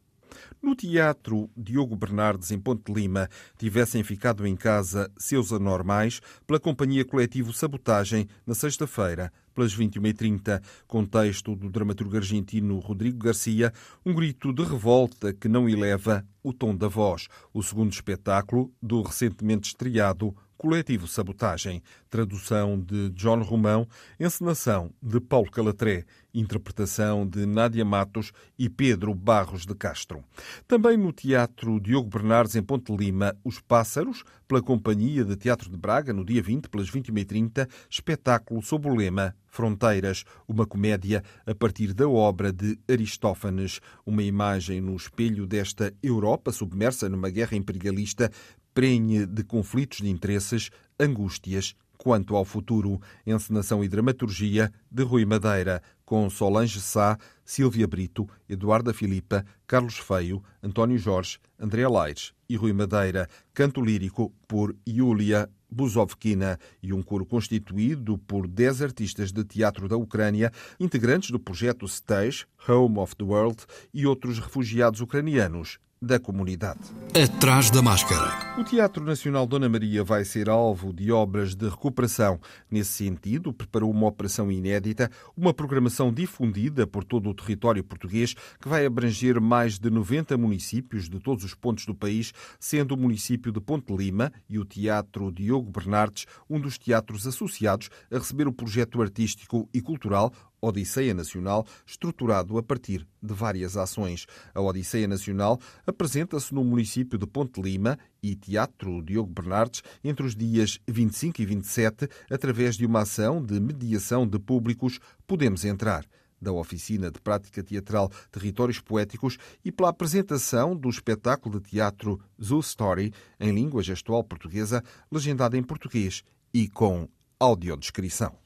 No 0.61 0.75
Teatro 0.75 1.49
Diogo 1.55 1.95
Bernardes, 1.95 2.51
em 2.51 2.59
Ponte 2.59 2.91
Lima, 2.91 3.29
tivessem 3.57 4.03
ficado 4.03 4.47
em 4.47 4.55
casa 4.55 5.11
seus 5.17 5.51
anormais 5.51 6.21
pela 6.47 6.59
Companhia 6.59 7.03
Coletivo 7.03 7.51
Sabotagem 7.53 8.27
na 8.47 8.55
sexta-feira, 8.55 9.31
pelas 9.53 9.75
21h30, 9.75 10.61
com 10.87 11.05
texto 11.05 11.55
do 11.55 11.69
dramaturgo 11.69 12.17
argentino 12.17 12.79
Rodrigo 12.79 13.17
Garcia, 13.17 13.71
um 14.05 14.13
grito 14.13 14.51
de 14.51 14.63
revolta 14.63 15.33
que 15.33 15.47
não 15.47 15.69
eleva 15.69 16.25
o 16.41 16.51
tom 16.51 16.75
da 16.75 16.87
voz. 16.87 17.27
O 17.53 17.63
segundo 17.63 17.91
espetáculo 17.91 18.71
do 18.81 19.01
recentemente 19.01 19.69
estreado 19.69 20.35
Coletivo 20.57 21.07
Sabotagem, 21.07 21.81
tradução 22.09 22.79
de 22.79 23.09
John 23.09 23.41
Romão, 23.41 23.87
encenação 24.19 24.91
de 25.01 25.19
Paulo 25.19 25.51
Calatré, 25.51 26.05
interpretação 26.33 27.27
de 27.27 27.45
Nádia 27.45 27.85
Matos 27.85 28.31
e 28.57 28.69
Pedro 28.69 29.13
Barros 29.13 29.65
de 29.65 29.75
Castro. 29.75 30.23
Também 30.67 30.97
no 30.97 31.11
Teatro 31.11 31.79
Diogo 31.79 32.09
Bernardes, 32.09 32.55
em 32.55 32.63
Ponte 32.63 32.95
Lima, 32.95 33.35
Os 33.43 33.59
Pássaros, 33.59 34.23
pela 34.47 34.61
Companhia 34.61 35.23
de 35.23 35.35
Teatro 35.35 35.69
de 35.69 35.77
Braga, 35.77 36.13
no 36.13 36.25
dia 36.25 36.41
20, 36.41 36.69
pelas 36.69 36.89
21h30, 36.89 37.67
espetáculo 37.89 38.61
sob 38.61 38.87
o 38.87 38.95
lema 38.95 39.35
Fronteiras, 39.53 40.23
uma 40.47 40.65
comédia 40.65 41.23
a 41.45 41.53
partir 41.53 41.93
da 41.93 42.09
obra 42.09 42.51
de 42.51 42.79
Aristófanes, 42.89 43.79
uma 44.03 44.23
imagem 44.23 44.81
no 44.81 44.95
espelho 44.95 45.45
desta 45.45 45.93
Europa 46.01 46.51
submersa 46.51 47.07
numa 47.07 47.29
guerra 47.29 47.55
imperialista 47.55 48.31
prenhe 48.73 49.25
de 49.25 49.43
conflitos 49.43 49.99
de 49.99 50.09
interesses, 50.09 50.69
angústias 50.99 51.75
quanto 52.03 52.35
ao 52.35 52.43
futuro. 52.43 52.99
Encenação 53.25 53.83
e 53.83 53.87
dramaturgia 53.87 54.71
de 54.91 55.03
Rui 55.03 55.25
Madeira, 55.25 55.81
com 56.05 56.29
Solange 56.29 56.81
Sá, 56.81 57.17
Silvia 57.45 57.87
Brito, 57.87 58.27
Eduarda 58.47 58.93
Filipa, 58.93 59.45
Carlos 59.65 59.97
Feio, 59.97 60.43
António 60.61 60.97
Jorge, 60.97 61.39
André 61.57 61.87
Laires 61.87 62.33
e 62.49 62.57
Rui 62.57 62.73
Madeira. 62.73 63.27
Canto 63.53 63.81
lírico 63.81 64.33
por 64.47 64.75
Yulia 64.87 65.49
Buzovkina 65.71 66.59
e 66.83 66.93
um 66.93 67.01
coro 67.01 67.25
constituído 67.25 68.17
por 68.17 68.47
dez 68.47 68.81
artistas 68.81 69.31
de 69.31 69.43
teatro 69.43 69.87
da 69.87 69.97
Ucrânia, 69.97 70.51
integrantes 70.79 71.31
do 71.31 71.39
projeto 71.39 71.85
Stage, 71.85 72.45
Home 72.67 72.99
of 72.99 73.15
the 73.15 73.23
World 73.23 73.65
e 73.93 74.05
outros 74.05 74.37
refugiados 74.39 75.01
ucranianos 75.01 75.79
da 76.03 76.19
comunidade. 76.19 76.79
Atrás 77.15 77.71
da 77.71 77.81
máscara. 77.81 78.59
O 78.59 78.63
Teatro 78.63 79.03
Nacional 79.03 79.47
Dona 79.47 79.69
Maria 79.69 80.03
vai 80.03 80.25
ser 80.25 80.49
alvo 80.49 80.91
de 80.91 81.11
obras 81.11 81.55
de 81.55 81.69
recuperação. 81.69 82.39
Nesse 82.69 82.91
sentido, 82.91 83.53
preparou 83.53 83.89
uma 83.89 84.07
operação 84.07 84.51
inédita, 84.51 85.09
uma 85.35 85.53
programação 85.53 86.11
difundida 86.11 86.85
por 86.85 87.03
todo 87.03 87.29
o 87.29 87.33
território 87.33 87.83
português 87.83 88.33
que 88.59 88.67
vai 88.67 88.85
abranger 88.85 89.39
mais 89.39 89.79
de 89.79 89.89
90 89.89 90.37
municípios 90.37 91.09
de 91.09 91.19
todos 91.19 91.43
os 91.45 91.55
pontos 91.55 91.85
do 91.85 91.95
país, 91.95 92.33
sendo 92.59 92.95
o 92.95 92.97
município 92.97 93.51
de 93.51 93.61
Ponte 93.61 93.95
Lima 93.95 94.31
e 94.49 94.59
o 94.59 94.65
Teatro 94.65 95.31
Diogo 95.31 95.71
Bernardes 95.71 96.25
um 96.49 96.59
dos 96.59 96.77
teatros 96.77 97.25
associados 97.25 97.89
a 98.11 98.17
receber 98.17 98.47
o 98.47 98.53
projeto 98.53 99.01
artístico 99.01 99.69
e 99.73 99.81
cultural 99.81 100.33
Odisseia 100.63 101.13
Nacional, 101.13 101.65
estruturado 101.85 102.57
a 102.57 102.63
partir 102.63 103.05
de 103.21 103.33
várias 103.33 103.75
ações. 103.75 104.25
A 104.53 104.61
Odisseia 104.61 105.07
Nacional 105.07 105.59
apresenta-se 105.85 106.53
no 106.53 106.63
município 106.63 107.17
de 107.17 107.27
Ponte 107.27 107.61
Lima 107.61 107.99
e 108.21 108.35
Teatro 108.35 109.03
Diogo 109.03 109.31
Bernardes 109.31 109.83
entre 110.03 110.25
os 110.25 110.35
dias 110.35 110.79
25 110.87 111.41
e 111.41 111.45
27, 111.45 112.07
através 112.31 112.77
de 112.77 112.85
uma 112.85 113.01
ação 113.01 113.43
de 113.43 113.59
mediação 113.59 114.25
de 114.25 114.39
públicos 114.39 114.99
Podemos 115.27 115.65
Entrar 115.65 116.05
da 116.43 116.51
Oficina 116.51 117.09
de 117.09 117.19
Prática 117.19 117.63
Teatral 117.63 118.11
Territórios 118.29 118.79
Poéticos 118.79 119.37
e 119.63 119.71
pela 119.71 119.89
apresentação 119.89 120.75
do 120.75 120.89
espetáculo 120.89 121.59
de 121.59 121.71
teatro 121.71 122.19
Zoo 122.41 122.59
Story 122.59 123.13
em 123.39 123.51
língua 123.51 123.81
gestual 123.81 124.23
portuguesa, 124.23 124.83
legendado 125.11 125.55
em 125.55 125.63
português 125.63 126.23
e 126.53 126.67
com 126.67 127.07
audiodescrição. 127.39 128.42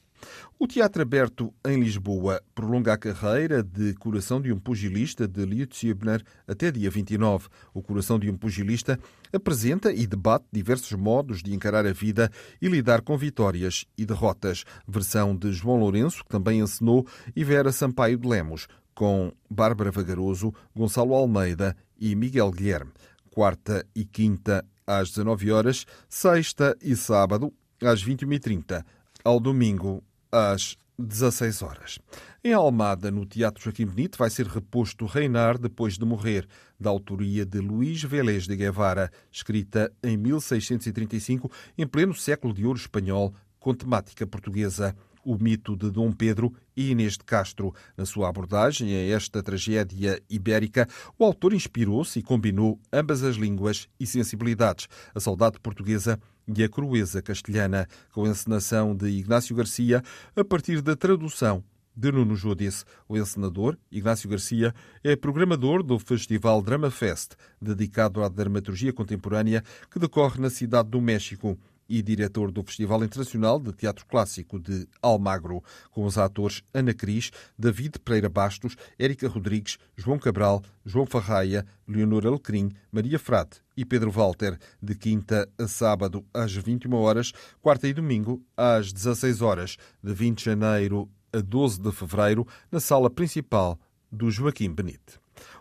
O 0.59 0.65
Teatro 0.65 1.01
Aberto 1.01 1.53
em 1.65 1.79
Lisboa 1.79 2.41
prolonga 2.55 2.93
a 2.93 2.97
carreira 2.97 3.61
de 3.61 3.93
Coração 3.95 4.41
de 4.41 4.51
um 4.51 4.59
Pugilista 4.59 5.27
de 5.27 5.45
Lietz 5.45 5.83
Hübner 5.83 6.23
até 6.47 6.71
dia 6.71 6.89
29. 6.89 7.47
O 7.73 7.81
Coração 7.81 8.17
de 8.17 8.29
um 8.29 8.35
Pugilista 8.35 8.99
apresenta 9.31 9.91
e 9.91 10.07
debate 10.07 10.45
diversos 10.51 10.93
modos 10.93 11.43
de 11.43 11.53
encarar 11.53 11.85
a 11.85 11.93
vida 11.93 12.31
e 12.61 12.67
lidar 12.67 13.01
com 13.01 13.17
vitórias 13.17 13.85
e 13.97 14.05
derrotas. 14.05 14.63
Versão 14.87 15.35
de 15.35 15.51
João 15.51 15.77
Lourenço, 15.77 16.23
que 16.23 16.29
também 16.29 16.59
ensinou, 16.59 17.05
e 17.35 17.43
Vera 17.43 17.71
Sampaio 17.71 18.17
de 18.17 18.27
Lemos, 18.27 18.67
com 18.95 19.31
Bárbara 19.47 19.91
Vagaroso, 19.91 20.51
Gonçalo 20.75 21.13
Almeida 21.13 21.77
e 21.99 22.15
Miguel 22.15 22.51
Guilherme. 22.51 22.91
Quarta 23.29 23.85
e 23.95 24.03
quinta 24.03 24.65
às 24.87 25.09
19 25.09 25.51
horas, 25.51 25.85
sexta 26.09 26.75
e 26.81 26.95
sábado 26.95 27.53
às 27.85 28.03
21h30. 28.03 28.83
Ao 29.27 29.41
domingo 29.41 30.01
às 30.31 30.77
16 30.97 31.61
horas. 31.61 31.99
Em 32.41 32.53
Almada, 32.53 33.11
no 33.11 33.25
Teatro 33.25 33.61
Joaquim 33.61 33.85
Benito, 33.85 34.17
vai 34.17 34.29
ser 34.29 34.47
reposto 34.47 35.05
Reinar 35.05 35.57
depois 35.57 35.97
de 35.97 36.05
morrer, 36.05 36.47
da 36.79 36.89
autoria 36.89 37.45
de 37.45 37.59
Luís 37.59 38.01
Vélez 38.01 38.47
de 38.47 38.55
Guevara, 38.55 39.11
escrita 39.29 39.91
em 40.01 40.15
1635, 40.15 41.51
em 41.77 41.85
pleno 41.85 42.13
século 42.13 42.53
de 42.53 42.65
ouro 42.65 42.79
espanhol, 42.79 43.35
com 43.59 43.73
temática 43.73 44.25
portuguesa. 44.25 44.95
O 45.27 45.37
mito 45.37 45.75
de 45.75 45.91
Dom 45.91 46.09
Pedro 46.13 46.53
e 46.73 46.91
Inês 46.91 47.17
de 47.17 47.25
Castro. 47.25 47.75
Na 47.97 48.05
sua 48.05 48.29
abordagem 48.29 48.95
a 48.95 49.13
esta 49.13 49.43
tragédia 49.43 50.21
ibérica, 50.29 50.87
o 51.19 51.25
autor 51.25 51.53
inspirou-se 51.53 52.17
e 52.17 52.23
combinou 52.23 52.79
ambas 52.93 53.23
as 53.23 53.35
línguas 53.35 53.89
e 53.99 54.07
sensibilidades, 54.07 54.87
a 55.13 55.19
saudade 55.19 55.59
portuguesa 55.59 56.17
e 56.47 56.63
a 56.63 56.69
crueza 56.69 57.21
castelhana, 57.21 57.89
com 58.13 58.23
a 58.23 58.29
encenação 58.29 58.95
de 58.95 59.09
Ignácio 59.09 59.53
Garcia 59.53 60.01
a 60.33 60.45
partir 60.45 60.81
da 60.81 60.95
tradução 60.95 61.61
de 61.93 62.09
Nuno 62.09 62.35
Judice. 62.35 62.85
O 63.09 63.17
encenador, 63.17 63.75
Ignácio 63.91 64.29
Garcia, 64.29 64.73
é 65.03 65.13
programador 65.15 65.83
do 65.83 65.99
Festival 65.99 66.61
Drama 66.61 66.89
Fest, 66.89 67.33
dedicado 67.61 68.23
à 68.23 68.29
dramaturgia 68.29 68.93
contemporânea 68.93 69.61
que 69.91 69.99
decorre 69.99 70.39
na 70.39 70.49
cidade 70.49 70.89
do 70.89 71.01
México 71.01 71.59
e 71.89 72.01
diretor 72.01 72.51
do 72.51 72.63
Festival 72.63 73.03
Internacional 73.03 73.59
de 73.59 73.71
Teatro 73.73 74.05
Clássico 74.05 74.59
de 74.59 74.87
Almagro, 75.01 75.63
com 75.91 76.05
os 76.05 76.17
atores 76.17 76.63
Ana 76.73 76.93
Cris, 76.93 77.31
David 77.57 77.99
Pereira 77.99 78.29
Bastos, 78.29 78.75
Érica 78.97 79.27
Rodrigues, 79.27 79.77
João 79.95 80.19
Cabral, 80.19 80.61
João 80.85 81.05
Farraia, 81.05 81.65
Leonor 81.87 82.25
Alecrim, 82.25 82.71
Maria 82.91 83.19
Frate 83.19 83.61
e 83.75 83.85
Pedro 83.85 84.11
Walter, 84.11 84.57
de 84.81 84.95
quinta 84.95 85.47
a 85.57 85.67
sábado 85.67 86.25
às 86.33 86.53
21 86.53 86.93
horas, 86.95 87.31
quarta 87.61 87.87
e 87.87 87.93
domingo 87.93 88.43
às 88.55 88.91
16 88.91 89.41
horas, 89.41 89.77
de 90.03 90.13
20 90.13 90.37
de 90.37 90.45
janeiro 90.45 91.09
a 91.31 91.41
12 91.41 91.79
de 91.79 91.91
fevereiro, 91.91 92.47
na 92.71 92.79
sala 92.79 93.09
principal 93.09 93.79
do 94.11 94.31
Joaquim 94.31 94.73
Benite. 94.73 95.19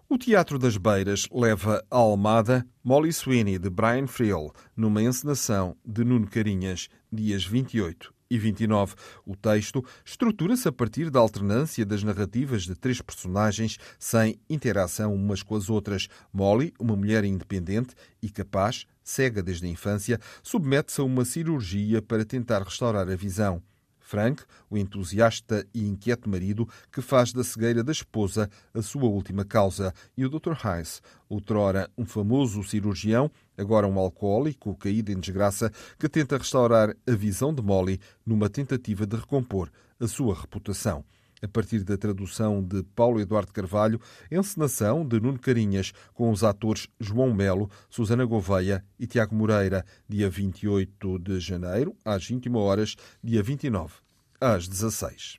O 0.09 0.17
Teatro 0.17 0.57
das 0.57 0.77
Beiras 0.77 1.27
leva 1.33 1.85
a 1.91 1.97
Almada 1.97 2.65
Molly 2.83 3.13
Sweeney, 3.13 3.59
de 3.59 3.69
Brian 3.69 4.07
Friel, 4.07 4.53
numa 4.77 5.03
encenação 5.03 5.77
de 5.85 6.05
Nuno 6.05 6.29
Carinhas, 6.29 6.89
dias 7.11 7.45
28 7.45 8.15
e 8.31 8.39
29. 8.39 8.95
O 9.27 9.35
texto 9.35 9.85
estrutura-se 10.05 10.69
a 10.69 10.73
partir 10.73 11.11
da 11.11 11.19
alternância 11.19 11.85
das 11.85 12.05
narrativas 12.05 12.63
de 12.63 12.77
três 12.77 13.03
personagens 13.03 13.79
sem 13.99 14.39
interação 14.49 15.13
umas 15.13 15.43
com 15.43 15.57
as 15.57 15.69
outras. 15.69 16.07
Molly, 16.33 16.73
uma 16.79 16.95
mulher 16.95 17.25
independente 17.25 17.97
e 18.23 18.31
capaz, 18.31 18.87
cega 19.03 19.43
desde 19.43 19.67
a 19.67 19.71
infância, 19.71 20.21
submete-se 20.41 21.01
a 21.01 21.05
uma 21.05 21.25
cirurgia 21.25 22.01
para 22.01 22.25
tentar 22.25 22.63
restaurar 22.63 23.09
a 23.09 23.17
visão. 23.17 23.61
Frank, 24.07 24.45
o 24.71 24.79
entusiasta 24.79 25.67
e 25.75 25.85
inquieto 25.85 26.31
marido 26.31 26.69
que 26.93 27.03
faz 27.03 27.33
da 27.33 27.43
cegueira 27.43 27.83
da 27.83 27.91
esposa 27.91 28.49
a 28.73 28.81
sua 28.81 29.07
última 29.07 29.45
causa, 29.45 29.93
e 30.17 30.25
o 30.25 30.31
Dr. 30.31 30.53
Heiss, 30.65 31.03
outrora 31.29 31.91
um 31.99 32.07
famoso 32.07 32.63
cirurgião, 32.63 33.29
agora 33.59 33.89
um 33.89 33.99
alcoólico 33.99 34.77
caído 34.77 35.11
em 35.11 35.19
desgraça, 35.19 35.73
que 35.99 36.09
tenta 36.09 36.39
restaurar 36.39 36.95
a 37.05 37.13
visão 37.17 37.53
de 37.53 37.61
Molly 37.61 37.99
numa 38.25 38.49
tentativa 38.49 39.05
de 39.05 39.17
recompor 39.17 39.73
a 39.99 40.07
sua 40.07 40.41
reputação. 40.41 41.05
A 41.43 41.49
partir 41.49 41.85
da 41.85 41.99
tradução 41.99 42.63
de 42.63 42.83
Paulo 42.83 43.21
Eduardo 43.21 43.53
Carvalho, 43.53 44.01
encenação 44.31 45.07
de 45.07 45.21
Nuno 45.21 45.39
Carinhas, 45.39 45.93
com 46.15 46.31
os 46.31 46.43
atores 46.43 46.89
João 46.99 47.35
Melo, 47.35 47.71
Susana 47.91 48.25
Gouveia 48.25 48.83
e 48.99 49.07
Tiago 49.07 49.35
Moreira, 49.35 49.85
dia 50.09 50.31
28 50.31 51.19
de 51.19 51.39
janeiro, 51.39 51.95
às 52.05 52.27
21 52.27 52.57
horas, 52.57 52.97
dia 53.23 53.43
29, 53.43 53.95
às 54.41 54.67
16. 54.67 55.39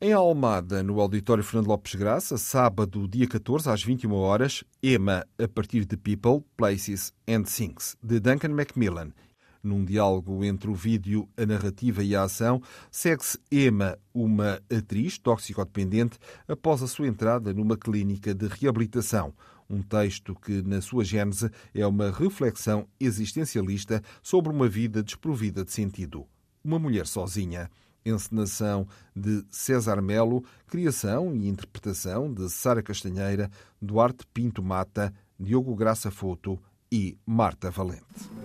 Em 0.00 0.12
Almada, 0.12 0.82
no 0.82 1.00
Auditório 1.00 1.44
Fernando 1.44 1.68
Lopes 1.68 1.94
Graça, 1.94 2.36
sábado, 2.36 3.06
dia 3.06 3.28
14, 3.28 3.70
às 3.70 3.84
21 3.84 4.12
horas, 4.14 4.64
Emma, 4.82 5.24
a 5.38 5.46
partir 5.46 5.84
de 5.84 5.96
People, 5.96 6.42
Places 6.56 7.12
and 7.28 7.42
Things, 7.42 7.96
de 8.02 8.18
Duncan 8.18 8.48
Macmillan 8.48 9.12
num 9.62 9.84
diálogo 9.84 10.44
entre 10.44 10.68
o 10.68 10.74
vídeo, 10.74 11.28
a 11.36 11.46
narrativa 11.46 12.02
e 12.02 12.16
a 12.16 12.24
ação, 12.24 12.60
segue-se 12.90 13.38
Emma, 13.50 13.98
uma 14.12 14.60
atriz 14.70 15.18
toxicodependente, 15.18 16.18
após 16.48 16.82
a 16.82 16.86
sua 16.86 17.06
entrada 17.06 17.54
numa 17.54 17.76
clínica 17.76 18.34
de 18.34 18.48
reabilitação. 18.48 19.32
Um 19.70 19.80
texto 19.80 20.34
que, 20.34 20.60
na 20.62 20.80
sua 20.80 21.04
gênese, 21.04 21.50
é 21.74 21.86
uma 21.86 22.10
reflexão 22.10 22.86
existencialista 23.00 24.02
sobre 24.22 24.52
uma 24.52 24.68
vida 24.68 25.02
desprovida 25.02 25.64
de 25.64 25.72
sentido. 25.72 26.26
Uma 26.62 26.78
mulher 26.78 27.06
sozinha. 27.06 27.70
Encenação 28.04 28.86
de 29.14 29.44
César 29.48 30.02
Melo, 30.02 30.44
criação 30.66 31.34
e 31.36 31.48
interpretação 31.48 32.34
de 32.34 32.50
Sara 32.50 32.82
Castanheira, 32.82 33.48
Duarte 33.80 34.26
Pinto 34.34 34.60
Mata, 34.60 35.14
Diogo 35.38 35.74
Graça 35.76 36.10
Foto 36.10 36.60
e 36.92 37.16
Marta 37.24 37.70
Valente. 37.70 38.02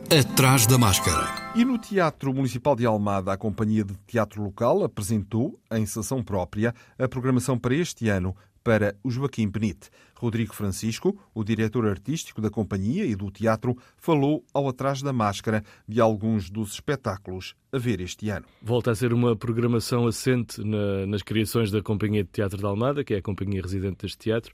Atrás 0.09 0.65
da 0.65 0.77
máscara. 0.77 1.51
E 1.53 1.65
no 1.65 1.77
Teatro 1.77 2.33
Municipal 2.33 2.77
de 2.77 2.85
Almada, 2.85 3.33
a 3.33 3.37
Companhia 3.37 3.83
de 3.83 3.93
Teatro 4.07 4.41
Local 4.41 4.85
apresentou, 4.85 5.59
em 5.69 5.85
sessão 5.85 6.23
própria, 6.23 6.73
a 6.97 7.09
programação 7.09 7.59
para 7.59 7.75
este 7.75 8.07
ano 8.07 8.33
para 8.63 8.95
o 9.03 9.11
Joaquim 9.11 9.49
Benite. 9.49 9.89
Rodrigo 10.19 10.53
Francisco, 10.53 11.17
o 11.33 11.43
diretor 11.43 11.87
artístico 11.87 12.41
da 12.41 12.49
companhia 12.49 13.05
e 13.05 13.15
do 13.15 13.29
teatro, 13.29 13.77
falou 13.97 14.43
ao 14.53 14.67
Atrás 14.67 15.01
da 15.01 15.13
Máscara 15.13 15.63
de 15.87 16.01
alguns 16.01 16.49
dos 16.49 16.73
espetáculos 16.73 17.55
a 17.71 17.77
ver 17.77 17.99
este 17.99 18.29
ano. 18.29 18.45
Volta 18.61 18.91
a 18.91 18.95
ser 18.95 19.13
uma 19.13 19.35
programação 19.35 20.07
assente 20.07 20.63
na, 20.63 21.05
nas 21.05 21.21
criações 21.21 21.69
da 21.69 21.81
Companhia 21.81 22.23
de 22.23 22.29
Teatro 22.29 22.61
da 22.61 22.67
Almada, 22.67 23.03
que 23.03 23.13
é 23.13 23.17
a 23.17 23.21
companhia 23.21 23.61
residente 23.61 24.03
deste 24.03 24.17
teatro, 24.17 24.53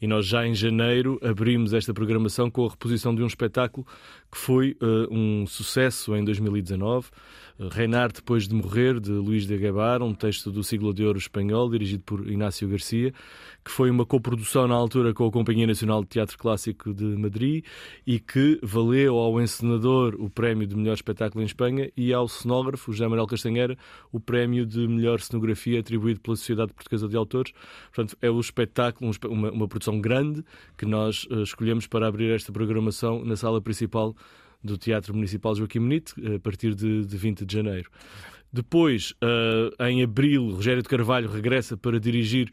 e 0.00 0.06
nós 0.06 0.26
já 0.26 0.46
em 0.46 0.54
janeiro 0.54 1.18
abrimos 1.22 1.72
esta 1.72 1.92
programação 1.92 2.50
com 2.50 2.66
a 2.66 2.70
reposição 2.70 3.14
de 3.14 3.22
um 3.22 3.26
espetáculo 3.26 3.86
que 4.30 4.38
foi 4.38 4.76
uh, 4.82 5.14
um 5.14 5.46
sucesso 5.46 6.16
em 6.16 6.24
2019. 6.24 7.08
Reinar 7.70 8.10
depois 8.10 8.48
de 8.48 8.54
morrer, 8.54 8.98
de 8.98 9.12
Luís 9.12 9.46
de 9.46 9.56
Guevara, 9.56 10.02
um 10.02 10.12
texto 10.12 10.50
do 10.50 10.64
siglo 10.64 10.92
de 10.92 11.04
ouro 11.04 11.18
espanhol, 11.18 11.70
dirigido 11.70 12.02
por 12.02 12.28
Inácio 12.28 12.68
Garcia, 12.68 13.12
que 13.64 13.70
foi 13.70 13.90
uma 13.90 14.04
coprodução 14.04 14.66
na 14.66 14.74
altura 14.74 15.03
com 15.12 15.26
a 15.26 15.30
Companhia 15.30 15.66
Nacional 15.66 16.02
de 16.02 16.08
Teatro 16.08 16.38
Clássico 16.38 16.94
de 16.94 17.04
Madrid 17.04 17.64
e 18.06 18.18
que 18.18 18.58
valeu 18.62 19.18
ao 19.18 19.40
encenador 19.40 20.14
o 20.18 20.30
prémio 20.30 20.66
de 20.66 20.76
melhor 20.76 20.94
espetáculo 20.94 21.42
em 21.42 21.46
Espanha 21.46 21.90
e 21.96 22.12
ao 22.12 22.28
cenógrafo, 22.28 22.92
José 22.92 23.06
Manuel 23.06 23.26
Castanheira, 23.26 23.76
o 24.12 24.20
prémio 24.20 24.64
de 24.64 24.86
melhor 24.86 25.20
cenografia 25.20 25.80
atribuído 25.80 26.20
pela 26.20 26.36
Sociedade 26.36 26.72
Portuguesa 26.72 27.08
de 27.08 27.16
Autores. 27.16 27.52
Portanto, 27.92 28.16
é 28.22 28.30
o 28.30 28.40
espetáculo, 28.40 29.10
uma, 29.28 29.50
uma 29.50 29.68
produção 29.68 30.00
grande 30.00 30.44
que 30.78 30.86
nós 30.86 31.24
uh, 31.24 31.42
escolhemos 31.42 31.86
para 31.86 32.06
abrir 32.06 32.30
esta 32.30 32.52
programação 32.52 33.24
na 33.24 33.36
sala 33.36 33.60
principal 33.60 34.14
do 34.62 34.78
Teatro 34.78 35.12
Municipal 35.12 35.54
Joaquim 35.54 35.80
Benite, 35.80 36.14
a 36.34 36.38
partir 36.38 36.74
de, 36.74 37.04
de 37.04 37.16
20 37.16 37.44
de 37.44 37.54
janeiro. 37.54 37.90
Depois, 38.54 39.12
uh, 39.20 39.84
em 39.84 40.04
abril, 40.04 40.50
Rogério 40.50 40.80
de 40.80 40.88
Carvalho 40.88 41.28
regressa 41.28 41.76
para 41.76 41.98
dirigir 41.98 42.52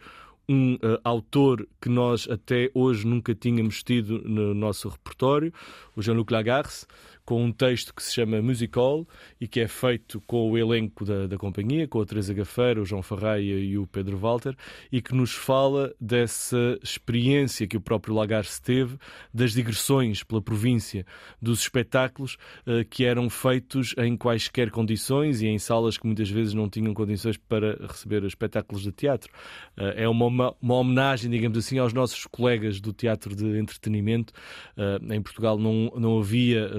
um 0.52 0.76
uh, 0.76 1.00
autor 1.04 1.66
que 1.80 1.88
nós 1.88 2.28
até 2.30 2.70
hoje 2.74 3.08
nunca 3.08 3.34
tínhamos 3.34 3.82
tido 3.82 4.22
no 4.26 4.54
nosso 4.54 4.90
repertório, 4.90 5.54
o 5.96 6.02
Jean-Luc 6.02 6.32
Lagarce, 6.32 6.86
com 7.26 7.44
um 7.44 7.52
texto 7.52 7.94
que 7.94 8.04
se 8.04 8.14
chama 8.14 8.42
Musical 8.42 9.08
e 9.40 9.48
que 9.48 9.60
é 9.60 9.68
feito 9.68 10.22
com 10.22 10.52
o 10.52 10.58
elenco 10.58 11.06
da, 11.06 11.28
da 11.28 11.38
companhia, 11.38 11.88
com 11.88 12.02
a 12.02 12.06
Teresa 12.06 12.34
Gafeira, 12.34 12.82
o 12.82 12.86
João 12.86 13.02
Farraia 13.02 13.60
e 13.60 13.78
o 13.78 13.86
Pedro 13.88 14.18
Walter, 14.18 14.56
e 14.92 15.02
que 15.02 15.14
nos 15.14 15.32
fala 15.32 15.94
dessa 16.00 16.80
experiência 16.84 17.68
que 17.68 17.78
o 17.78 17.82
próprio 17.82 18.14
Lagarce 18.14 18.62
teve, 18.62 18.98
das 19.34 19.54
digressões 19.54 20.24
pela 20.24 20.42
província, 20.42 21.06
dos 21.42 21.62
espetáculos 21.62 22.38
uh, 22.66 22.84
que 22.90 23.06
eram 23.06 23.30
feitos 23.30 23.94
em 23.98 24.18
quaisquer 24.18 24.72
condições 24.72 25.42
e 25.42 25.48
em 25.48 25.60
salas 25.60 25.98
que 25.98 26.06
muitas 26.06 26.30
vezes 26.30 26.54
não 26.54 26.70
tinham 26.70 26.94
condições 26.94 27.38
para 27.38 27.78
receber 27.88 28.24
espetáculos 28.24 28.84
de 28.84 28.92
teatro. 28.92 29.32
Uh, 29.78 29.94
é 29.96 30.08
uma, 30.08 30.56
uma, 30.62 30.76
homenagem, 30.76 31.30
digamos 31.30 31.58
assim, 31.58 31.78
aos 31.78 31.94
nossos 31.94 32.26
colegas 32.26 32.80
do 32.80 32.92
teatro 32.94 33.36
de 33.36 33.58
entretenimento. 33.58 34.34
Uh, 34.78 35.14
em 35.14 35.22
Portugal 35.22 35.58
não, 35.58 35.92
não 35.96 36.20
havia 36.20 36.70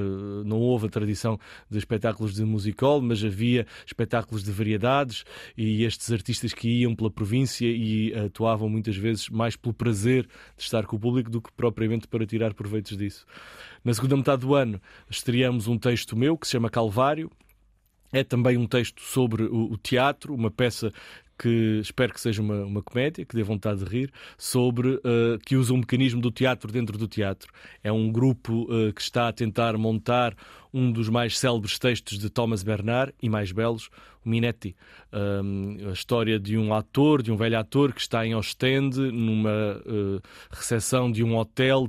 não 0.45 0.59
houve 0.59 0.87
a 0.87 0.91
tradição 0.91 1.39
de 1.71 1.79
espetáculos 1.79 2.35
de 2.35 2.45
musical, 2.45 3.01
mas 3.01 3.23
havia 3.25 3.67
espetáculos 3.87 4.43
de 4.43 4.51
variedades 4.51 5.25
e 5.57 5.85
estes 5.85 6.11
artistas 6.13 6.53
que 6.53 6.69
iam 6.69 6.95
pela 6.95 7.11
província 7.11 7.67
e 7.67 8.15
atuavam 8.15 8.69
muitas 8.69 8.97
vezes 8.97 9.29
mais 9.29 9.57
pelo 9.57 9.75
prazer 9.75 10.25
de 10.57 10.63
estar 10.63 10.87
com 10.87 10.97
o 10.97 11.01
público 11.01 11.31
do 11.31 11.41
que 11.41 11.53
propriamente 11.53 12.07
para 12.09 12.27
tirar 12.27 12.55
proveitos 12.55 12.97
disso. 12.97 13.27
Na 13.85 13.93
segunda 13.93 14.17
metade 14.17 14.43
do 14.43 14.55
ano 14.55 14.81
estreamos 15.11 15.67
um 15.67 15.79
texto 15.79 16.17
meu 16.17 16.37
que 16.37 16.47
se 16.47 16.53
chama 16.53 16.71
Calvário, 16.71 17.31
é 18.13 18.23
também 18.23 18.59
um 18.59 18.67
texto 18.67 19.01
sobre 19.01 19.45
o, 19.45 19.77
teatro, 19.79 20.35
uma 20.35 20.51
peça 20.51 20.93
que 21.43 21.81
espero 21.81 22.15
que 22.15 22.21
seja 22.21 22.41
uma, 22.41 22.63
uma 22.63 22.83
comédia, 22.83 23.25
que 23.25 23.35
dê 23.35 23.43
vontade 23.43 23.85
de 23.85 23.91
rir, 23.91 24.13
sobre 24.39 24.91
uh, 24.91 25.39
que 25.45 25.57
usa 25.57 25.75
um 25.75 25.79
mecanismo 25.79 26.21
do 26.21 26.31
teatro 26.31 26.71
dentro 26.71 26.97
do 26.97 27.09
teatro. 27.09 27.53
É 27.83 27.91
um 27.91 28.13
grupo 28.13 28.63
uh, 28.73 28.93
que 28.93 29.03
está 29.03 29.27
a 29.27 29.33
tentar 29.33 29.77
montar 29.77 30.37
um 30.73 30.93
dos 30.93 31.09
mais 31.09 31.37
célebres 31.37 31.81
textos 31.81 32.17
de 32.17 32.31
Thomas 32.31 32.63
Bernard 32.63 33.13
e 33.21 33.29
mais 33.29 33.51
belos, 33.51 33.91
o 34.12 34.12
Minetti. 34.25 34.75
A 35.13 35.93
história 35.93 36.39
de 36.39 36.57
um 36.57 36.73
ator, 36.75 37.23
de 37.23 37.31
um 37.31 37.37
velho 37.37 37.59
ator 37.59 37.93
que 37.93 38.01
está 38.01 38.27
em 38.27 38.35
Ostende, 38.35 39.01
numa 39.13 39.81
uh, 39.87 40.21
recepção 40.51 41.11
de 41.11 41.23
um 41.23 41.37
hotel, 41.37 41.89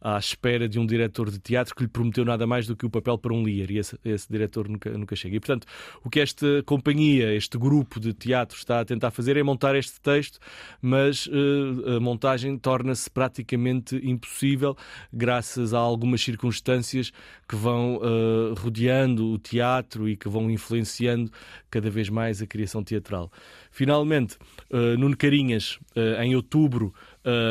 à 0.00 0.18
espera 0.18 0.68
de 0.68 0.78
um 0.78 0.86
diretor 0.86 1.30
de 1.30 1.38
teatro 1.38 1.74
que 1.74 1.82
lhe 1.82 1.88
prometeu 1.88 2.24
nada 2.24 2.46
mais 2.46 2.66
do 2.66 2.76
que 2.76 2.86
o 2.86 2.90
papel 2.90 3.18
para 3.18 3.32
um 3.32 3.42
Lear, 3.42 3.70
e 3.70 3.78
esse, 3.78 3.98
esse 4.04 4.30
diretor 4.30 4.68
nunca, 4.68 4.90
nunca 4.90 5.16
chega. 5.16 5.36
E, 5.36 5.40
portanto, 5.40 5.66
o 6.02 6.10
que 6.10 6.20
esta 6.20 6.62
companhia, 6.64 7.34
este 7.34 7.58
grupo 7.58 7.98
de 8.00 8.12
teatro 8.12 8.56
está 8.56 8.80
a 8.80 8.84
tentar 8.84 9.10
fazer 9.10 9.36
é 9.36 9.42
montar 9.42 9.74
este 9.74 10.00
texto, 10.00 10.38
mas 10.80 11.26
uh, 11.26 11.96
a 11.96 12.00
montagem 12.00 12.56
torna-se 12.58 13.10
praticamente 13.10 13.96
impossível 14.02 14.76
graças 15.12 15.74
a 15.74 15.78
algumas 15.78 16.22
circunstâncias 16.22 17.12
que 17.48 17.56
vão 17.56 17.96
uh, 17.96 18.54
rodeando 18.54 19.26
o 19.26 19.38
teatro 19.38 20.08
e 20.08 20.16
que 20.16 20.28
vão 20.28 20.50
influenciando 20.50 21.30
cada 21.74 21.90
vez 21.90 22.08
mais 22.08 22.40
a 22.40 22.46
criação 22.46 22.84
teatral. 22.84 23.32
Finalmente, 23.72 24.36
uh, 24.70 24.96
Nuno 24.96 25.16
Carinhas, 25.16 25.80
uh, 25.96 26.22
em 26.22 26.36
outubro, 26.36 26.94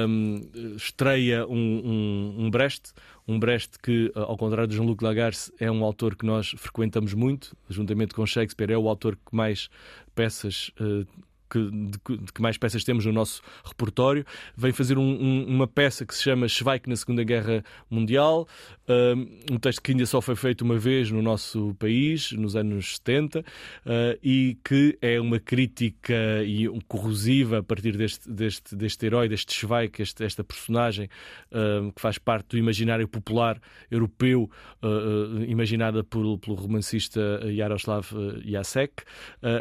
um, 0.08 0.40
estreia 0.78 1.46
um, 1.46 1.58
um, 1.58 2.46
um 2.46 2.50
Brecht, 2.50 2.94
um 3.28 3.38
Brecht 3.38 3.78
que, 3.84 4.14
ao 4.16 4.38
contrário 4.38 4.70
de 4.70 4.78
Jean-Luc 4.78 5.04
Lagarce, 5.04 5.52
é 5.60 5.70
um 5.70 5.84
autor 5.84 6.16
que 6.16 6.26
nós 6.26 6.56
frequentamos 6.58 7.14
muito, 7.14 7.54
juntamente 7.70 8.14
com 8.14 8.26
Shakespeare, 8.26 8.72
é 8.72 8.78
o 8.78 8.88
autor 8.88 9.18
que 9.18 9.36
mais 9.36 9.70
peças 10.16 10.72
uh, 10.80 11.06
que, 11.54 11.70
de, 11.70 12.18
de, 12.18 12.34
que 12.34 12.42
mais 12.42 12.58
peças 12.58 12.84
temos 12.84 13.06
no 13.06 13.14
nosso 13.14 13.44
repertório. 13.64 14.26
Vem 14.58 14.72
fazer 14.72 14.98
um, 14.98 15.04
um, 15.04 15.46
uma 15.46 15.68
peça 15.68 16.04
que 16.04 16.16
se 16.16 16.24
chama 16.24 16.48
Schweik 16.48 16.90
na 16.90 16.96
Segunda 16.96 17.24
Guerra 17.24 17.64
Mundial, 17.90 18.48
um 19.52 19.58
texto 19.60 19.82
que 19.82 19.92
ainda 19.92 20.06
só 20.06 20.20
foi 20.20 20.36
feito 20.36 20.62
uma 20.62 20.78
vez 20.78 21.12
no 21.12 21.22
nosso 21.22 21.76
país, 21.80 22.32
nos 22.32 22.56
anos 22.56 22.96
70, 22.96 23.40
uh, 23.40 23.44
e 24.22 24.58
que 24.64 24.98
é 25.02 25.20
uma 25.20 25.40
crítica 25.40 26.44
e 26.46 26.68
um 26.68 26.80
corrosiva 26.82 27.60
a 27.60 27.64
partir 27.64 27.96
deste, 27.96 28.30
deste, 28.30 28.76
deste 28.76 29.06
herói, 29.06 29.30
deste 29.30 29.54
Schweik, 29.54 30.02
este, 30.02 30.24
esta 30.24 30.44
personagem 30.44 31.08
uh, 31.52 31.92
que 31.94 32.02
faz 32.02 32.18
parte 32.18 32.50
do 32.50 32.58
imaginário 32.58 33.08
popular 33.08 33.60
europeu, 33.90 34.50
uh, 34.82 35.44
imaginada 35.48 36.04
por, 36.04 36.38
pelo 36.40 36.56
romancista 36.56 37.22
Jaroslav 37.56 38.08
Jacek, 38.44 39.04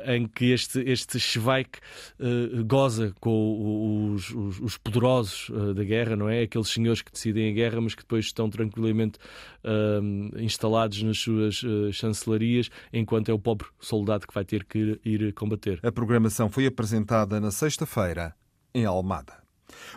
em 0.07 0.27
que 0.27 0.47
este, 0.53 0.81
este 0.81 1.19
Schweik 1.19 1.79
goza 2.67 3.15
com 3.21 4.13
os, 4.15 4.31
os, 4.31 4.61
os 4.61 4.79
poderosos 4.79 5.51
da 5.75 5.85
guerra, 5.85 6.17
não 6.17 6.29
é? 6.29 6.43
Aqueles 6.43 6.69
senhores 6.69 7.03
que 7.03 7.13
decidem 7.13 7.51
a 7.51 7.53
guerra, 7.53 7.81
mas 7.81 7.95
que 7.95 8.03
depois 8.03 8.27
estão 8.27 8.49
tranquilamente 8.49 9.19
uh, 9.65 10.41
instalados 10.41 11.03
nas 11.03 11.19
suas 11.19 11.63
uh, 11.63 11.93
chancelarias, 11.93 12.71
enquanto 12.93 13.31
é 13.31 13.33
o 13.33 13.39
pobre 13.39 13.67
soldado 13.81 14.27
que 14.27 14.35
vai 14.35 14.45
ter 14.45 14.65
que 14.65 14.79
ir, 14.79 15.01
ir 15.05 15.33
combater. 15.33 15.81
A 15.83 15.93
programação 15.93 16.49
foi 16.49 16.67
apresentada 16.67 17.41
na 17.41 17.51
sexta-feira 17.51 18.35
em 18.75 18.85
Almada. 18.85 19.42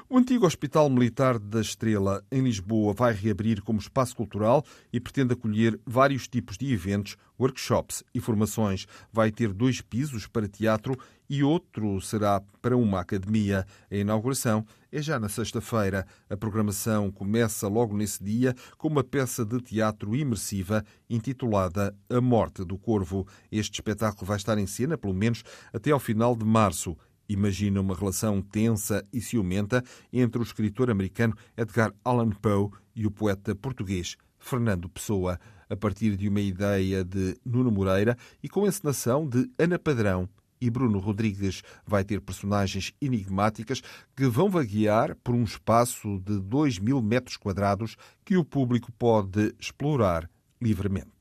O 0.09 0.17
antigo 0.17 0.45
Hospital 0.45 0.89
Militar 0.89 1.39
da 1.39 1.61
Estrela, 1.61 2.23
em 2.31 2.41
Lisboa, 2.41 2.93
vai 2.93 3.13
reabrir 3.13 3.61
como 3.61 3.79
espaço 3.79 4.15
cultural 4.15 4.63
e 4.91 4.99
pretende 4.99 5.33
acolher 5.33 5.79
vários 5.85 6.27
tipos 6.27 6.57
de 6.57 6.71
eventos, 6.71 7.17
workshops 7.39 8.03
e 8.13 8.19
formações. 8.19 8.85
Vai 9.11 9.31
ter 9.31 9.51
dois 9.51 9.81
pisos 9.81 10.27
para 10.27 10.47
teatro 10.47 10.97
e 11.29 11.43
outro 11.43 11.99
será 12.01 12.41
para 12.61 12.77
uma 12.77 12.99
academia. 12.99 13.65
A 13.91 13.95
inauguração 13.95 14.65
é 14.91 15.01
já 15.01 15.19
na 15.19 15.27
sexta-feira. 15.27 16.05
A 16.29 16.37
programação 16.37 17.11
começa 17.11 17.67
logo 17.67 17.95
nesse 17.95 18.23
dia 18.23 18.55
com 18.77 18.87
uma 18.87 19.03
peça 19.03 19.43
de 19.43 19.59
teatro 19.59 20.15
imersiva 20.15 20.83
intitulada 21.09 21.95
A 22.09 22.21
Morte 22.21 22.63
do 22.63 22.77
Corvo. 22.77 23.27
Este 23.51 23.75
espetáculo 23.75 24.25
vai 24.25 24.37
estar 24.37 24.57
em 24.57 24.67
cena 24.67 24.97
pelo 24.97 25.13
menos 25.13 25.43
até 25.73 25.91
ao 25.91 25.99
final 25.99 26.35
de 26.35 26.45
março. 26.45 26.95
Imagina 27.27 27.81
uma 27.81 27.95
relação 27.95 28.41
tensa 28.41 29.05
e 29.11 29.19
ciumenta 29.19 29.83
entre 30.11 30.39
o 30.39 30.43
escritor 30.43 30.89
americano 30.91 31.35
Edgar 31.57 31.93
Allan 32.03 32.29
Poe 32.29 32.69
e 32.95 33.05
o 33.05 33.11
poeta 33.11 33.55
português 33.55 34.15
Fernando 34.37 34.87
Pessoa, 34.87 35.39
a 35.69 35.75
partir 35.75 36.15
de 36.15 36.29
uma 36.29 36.39
ideia 36.39 37.03
de 37.03 37.35
Nuno 37.43 37.71
Moreira 37.71 38.15
e 38.43 38.47
com 38.47 38.67
encenação 38.67 39.27
de 39.27 39.49
Ana 39.57 39.79
Padrão 39.79 40.29
e 40.61 40.69
Bruno 40.69 40.99
Rodrigues. 40.99 41.63
Vai 41.85 42.03
ter 42.03 42.21
personagens 42.21 42.93
enigmáticas 43.01 43.81
que 44.15 44.27
vão 44.27 44.49
vaguear 44.49 45.15
por 45.23 45.33
um 45.33 45.43
espaço 45.43 46.19
de 46.19 46.39
2 46.39 46.79
mil 46.79 47.01
metros 47.01 47.37
quadrados 47.37 47.95
que 48.23 48.37
o 48.37 48.45
público 48.45 48.91
pode 48.91 49.53
explorar 49.59 50.29
livremente. 50.61 51.14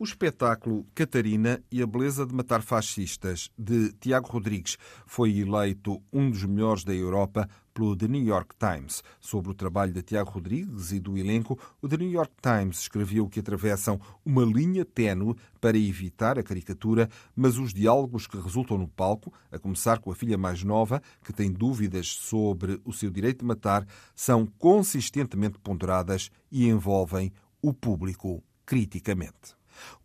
O 0.00 0.04
espetáculo 0.04 0.86
Catarina 0.94 1.60
e 1.72 1.82
a 1.82 1.86
Beleza 1.86 2.24
de 2.24 2.32
Matar 2.32 2.62
Fascistas, 2.62 3.50
de 3.58 3.90
Tiago 3.94 4.28
Rodrigues, 4.28 4.78
foi 5.04 5.36
eleito 5.40 6.00
um 6.12 6.30
dos 6.30 6.44
melhores 6.44 6.84
da 6.84 6.94
Europa 6.94 7.48
pelo 7.74 7.96
The 7.96 8.06
New 8.06 8.22
York 8.22 8.54
Times. 8.56 9.02
Sobre 9.18 9.50
o 9.50 9.54
trabalho 9.54 9.92
de 9.92 10.00
Tiago 10.00 10.30
Rodrigues 10.30 10.92
e 10.92 11.00
do 11.00 11.18
elenco, 11.18 11.58
o 11.82 11.88
The 11.88 11.96
New 11.96 12.12
York 12.12 12.32
Times 12.40 12.82
escreveu 12.82 13.28
que 13.28 13.40
atravessam 13.40 14.00
uma 14.24 14.44
linha 14.44 14.84
ténue 14.84 15.34
para 15.60 15.76
evitar 15.76 16.38
a 16.38 16.44
caricatura, 16.44 17.08
mas 17.34 17.58
os 17.58 17.74
diálogos 17.74 18.28
que 18.28 18.40
resultam 18.40 18.78
no 18.78 18.86
palco, 18.86 19.32
a 19.50 19.58
começar 19.58 19.98
com 19.98 20.12
a 20.12 20.14
filha 20.14 20.38
mais 20.38 20.62
nova, 20.62 21.02
que 21.24 21.32
tem 21.32 21.50
dúvidas 21.50 22.06
sobre 22.06 22.80
o 22.84 22.92
seu 22.92 23.10
direito 23.10 23.40
de 23.40 23.46
matar, 23.46 23.84
são 24.14 24.46
consistentemente 24.46 25.58
ponderadas 25.58 26.30
e 26.52 26.68
envolvem 26.68 27.32
o 27.60 27.74
público 27.74 28.44
criticamente. 28.64 29.57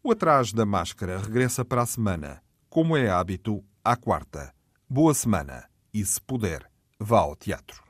O 0.03 0.11
Atrás 0.11 0.53
da 0.53 0.65
Máscara 0.65 1.17
regressa 1.17 1.63
para 1.63 1.81
a 1.81 1.85
semana. 1.85 2.41
Como 2.69 2.97
é 2.97 3.09
hábito, 3.09 3.63
à 3.83 3.95
quarta. 3.95 4.53
Boa 4.89 5.13
semana 5.13 5.65
e, 5.93 6.03
se 6.05 6.21
puder, 6.21 6.69
vá 6.99 7.19
ao 7.19 7.35
teatro. 7.35 7.83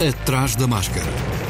Atrás 0.00 0.56
da 0.56 0.66
Máscara. 0.66 1.45